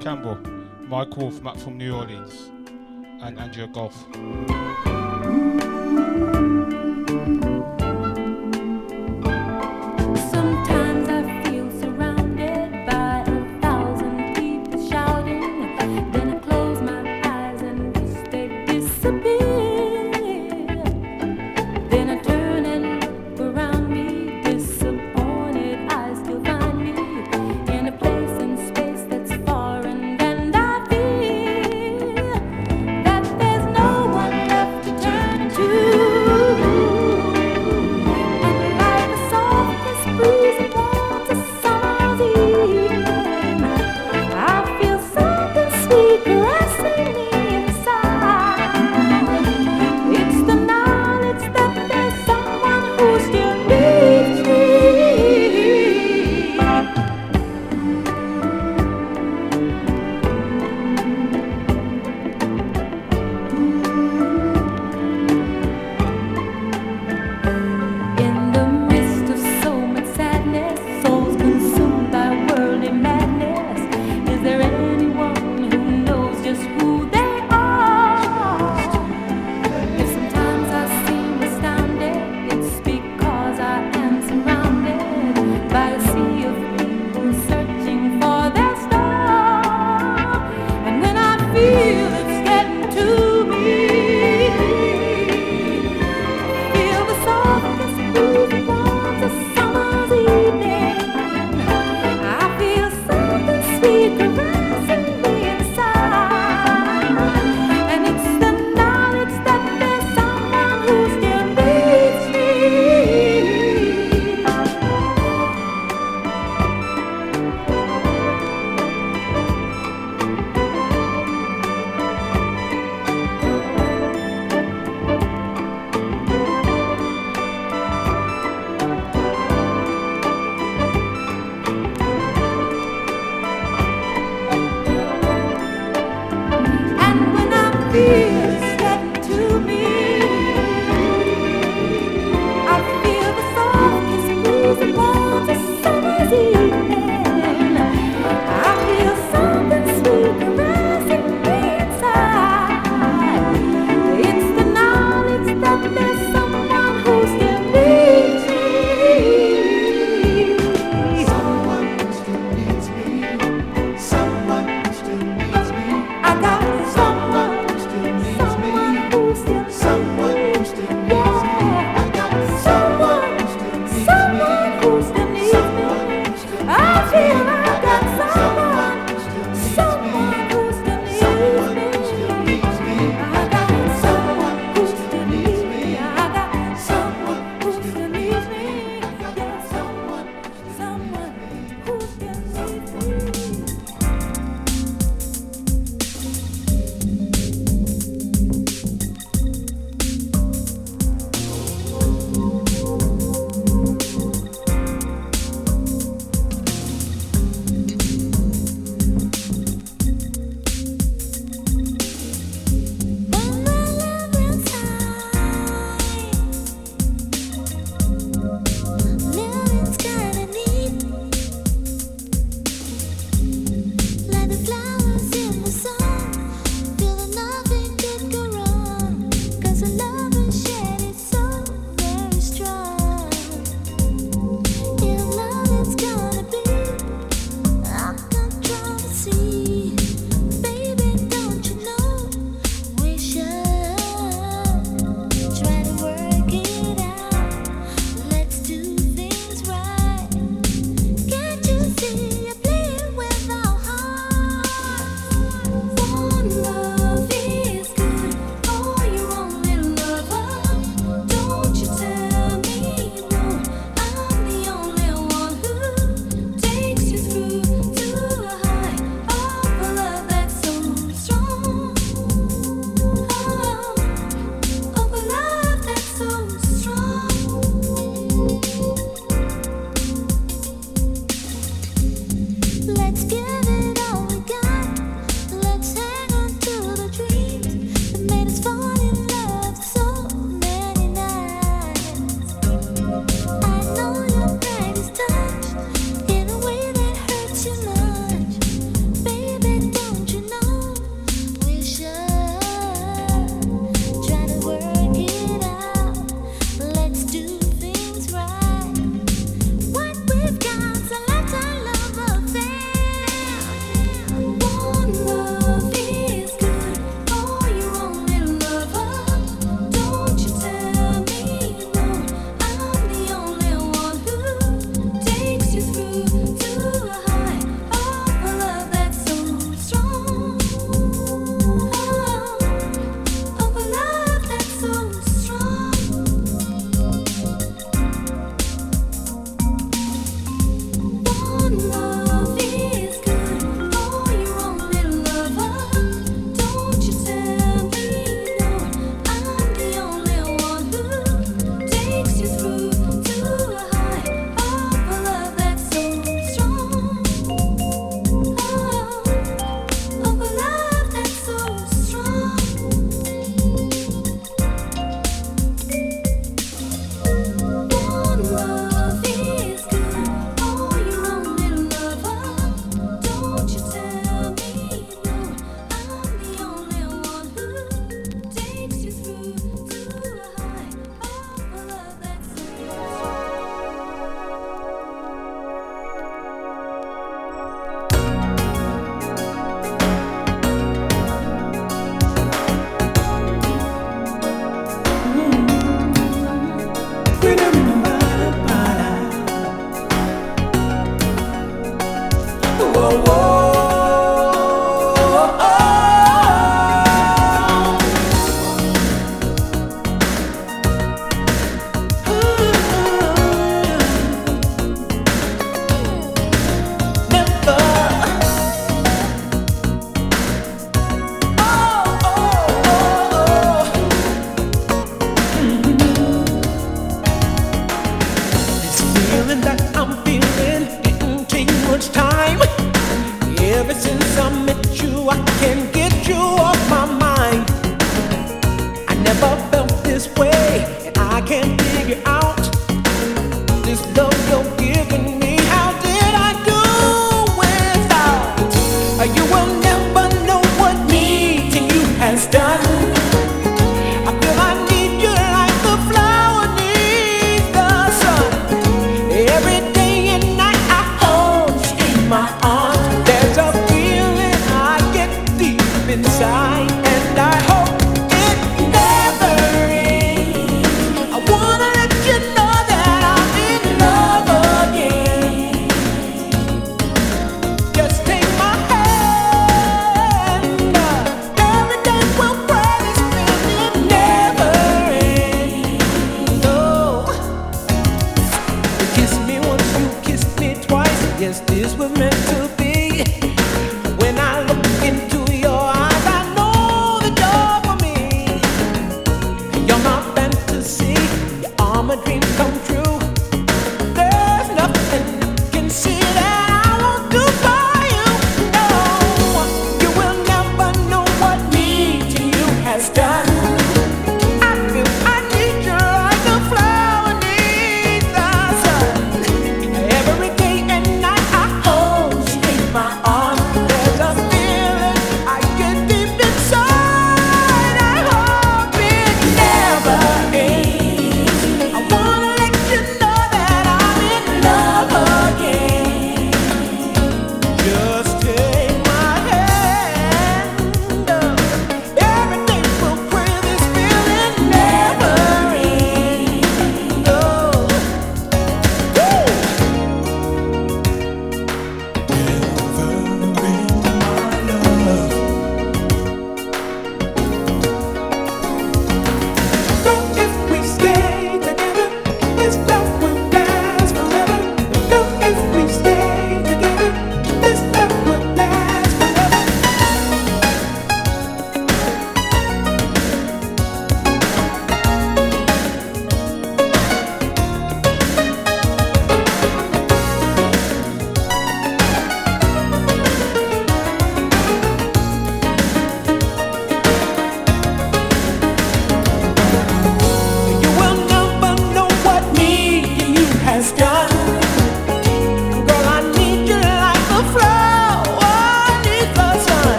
Campbell, 0.00 0.38
Mike 0.88 1.14
Wolf, 1.18 1.42
Matt 1.42 1.60
from 1.60 1.76
New 1.76 1.94
Orleans, 1.94 2.50
and 3.20 3.38
Andrea 3.38 3.66
Golf. 3.66 4.06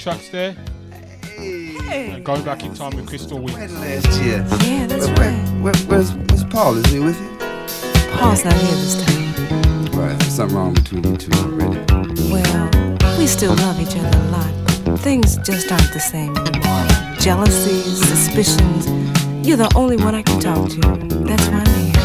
tracks 0.00 0.30
there. 0.30 0.56
Hey. 1.36 2.12
And 2.12 2.24
going 2.24 2.42
back 2.42 2.64
in 2.64 2.72
time 2.72 2.96
with 2.96 3.06
Crystal 3.06 3.38
Wings. 3.38 3.72
Last 3.74 4.22
year. 4.22 4.38
Yeah, 4.62 4.86
that's 4.86 5.06
where, 5.08 5.30
right. 5.30 5.48
Where, 5.60 5.74
where, 5.74 5.74
where's, 5.88 6.14
where's 6.14 6.44
Paul? 6.44 6.78
Is 6.78 6.86
he 6.86 7.00
with 7.00 7.20
you? 7.20 7.36
Paul's 8.16 8.42
not 8.42 8.54
here 8.54 8.76
this 8.76 9.04
time. 9.04 9.84
Right, 9.92 10.18
there's 10.18 10.34
something 10.34 10.56
wrong 10.56 10.72
between 10.72 11.04
you 11.04 11.16
two 11.18 11.30
already. 11.38 11.84
Well, 12.32 13.18
we 13.18 13.26
still 13.26 13.54
love 13.56 13.78
each 13.78 13.94
other 13.94 14.16
a 14.16 14.30
lot. 14.30 14.98
Things 15.00 15.36
just 15.38 15.70
aren't 15.70 15.92
the 15.92 16.00
same 16.00 16.34
anymore. 16.34 16.86
Jealousies, 17.18 18.00
suspicions. 18.08 18.86
You're 19.46 19.58
the 19.58 19.70
only 19.76 19.98
one 19.98 20.14
I 20.14 20.22
can 20.22 20.40
talk 20.40 20.70
to. 20.70 20.80
That's 21.26 21.46
why 21.48 21.58
I'm 21.58 21.92
here. 21.92 21.99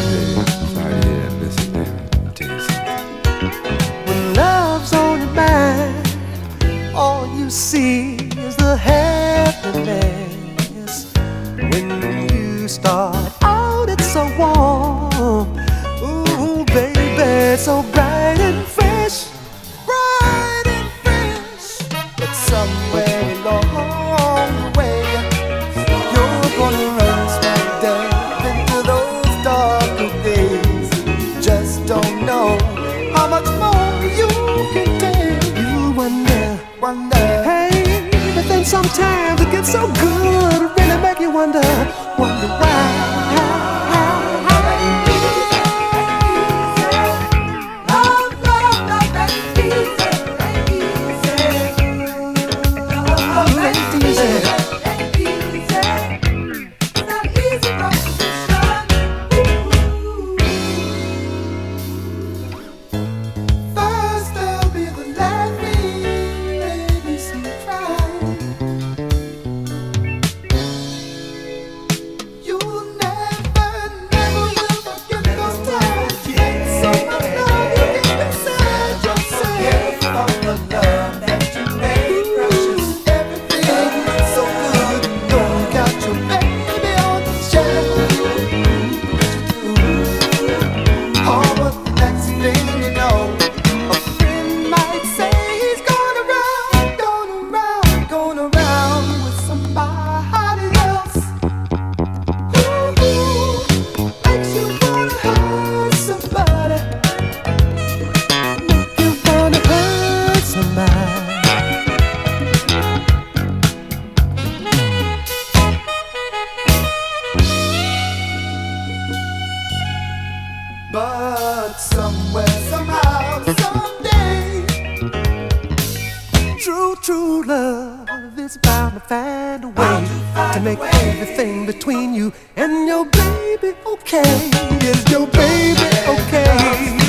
True, 126.66 126.96
true 126.96 127.44
love 127.44 128.40
is 128.40 128.58
bound 128.58 128.96
to 128.96 129.00
find 129.02 129.64
a 129.66 129.68
way 129.68 130.08
find 130.34 130.54
to 130.56 130.62
make 130.62 130.80
way. 130.80 130.90
everything 130.94 131.68
between 131.68 132.16
you 132.16 132.34
and 132.56 132.88
your 132.88 133.06
baby 133.06 133.78
okay. 133.86 134.50
Is 134.82 135.08
your 135.12 135.28
baby 135.28 135.90
okay? 136.08 137.05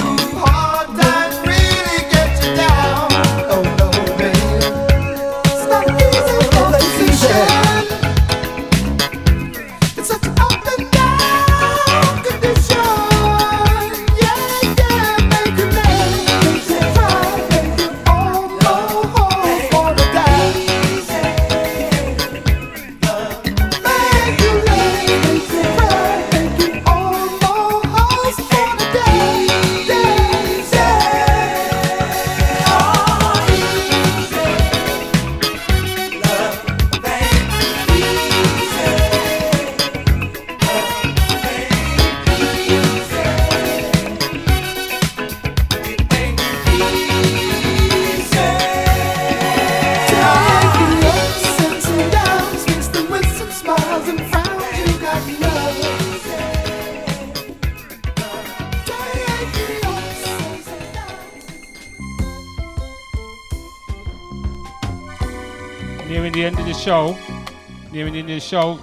Show. 68.47 68.79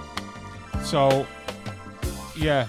So, 0.82 1.26
yeah. 2.36 2.68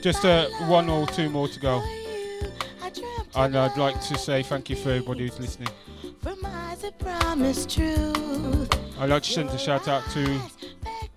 Just 0.00 0.24
uh, 0.24 0.46
one 0.68 0.88
or 0.88 1.06
two 1.06 1.28
more 1.28 1.48
to 1.48 1.60
go. 1.60 1.82
And 3.34 3.54
I'd 3.54 3.76
like 3.76 4.00
to 4.00 4.16
say 4.16 4.42
thank 4.42 4.70
you 4.70 4.76
for 4.76 4.88
everybody 4.88 5.28
who's 5.28 5.38
listening. 5.38 5.68
I'd 8.98 9.10
like 9.10 9.22
to 9.24 9.30
send 9.30 9.50
a 9.50 9.58
shout 9.58 9.86
out 9.86 10.02
to 10.12 10.40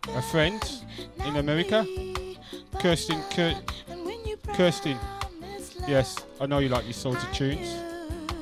a 0.09 0.21
friend 0.21 0.61
in 1.25 1.37
America, 1.37 1.87
Kirsten. 2.79 3.21
Kir- 3.29 3.61
Kirsten. 4.53 4.97
Yes, 5.87 6.17
I 6.41 6.47
know 6.47 6.59
you 6.59 6.67
like 6.67 6.85
these 6.85 6.97
sorts 6.97 7.23
of 7.23 7.31
tunes. 7.31 7.73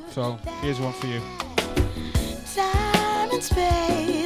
So 0.09 0.39
here's 0.61 0.79
one 0.79 0.93
for 0.93 1.05
you. 1.05 1.21
Time 2.55 3.29
and 3.31 3.43
space 3.43 4.18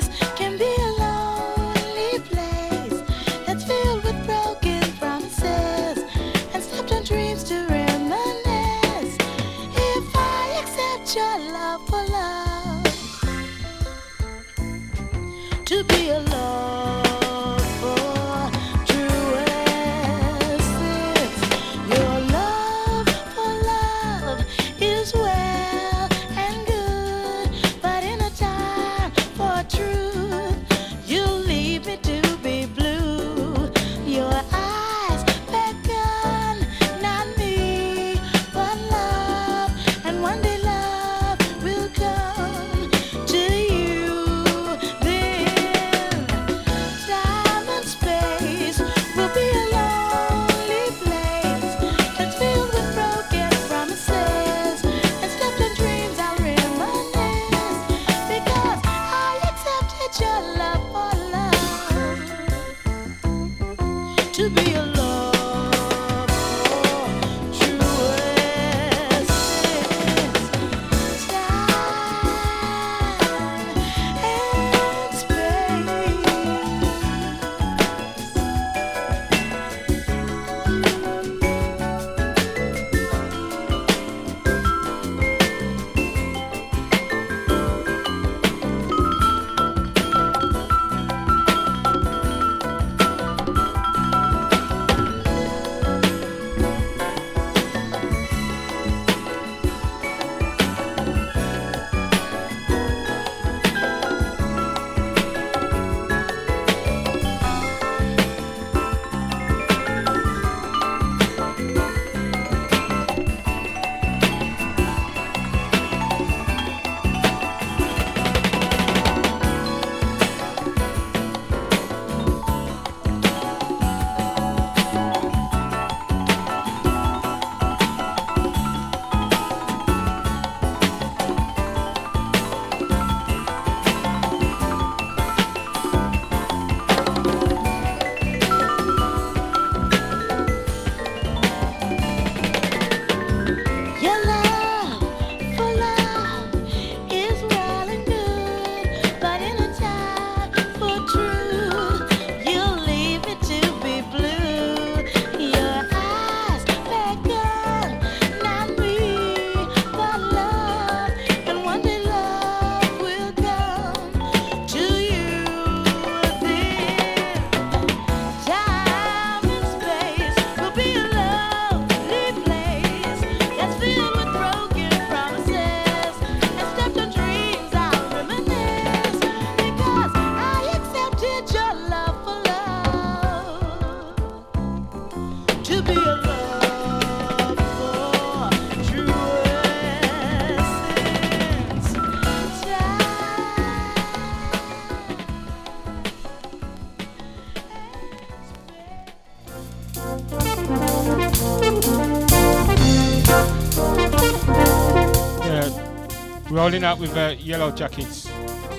Rolling 206.74 206.86
out 206.86 206.98
with 206.98 207.16
uh, 207.16 207.36
Yellow 207.38 207.70
Jackets. 207.70 208.28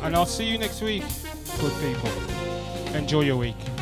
And 0.02 0.16
I'll 0.16 0.26
see 0.26 0.50
you 0.50 0.58
next 0.58 0.82
week, 0.82 1.04
good 1.60 1.72
people. 1.80 2.10
Enjoy 2.92 3.20
your 3.20 3.36
week. 3.36 3.73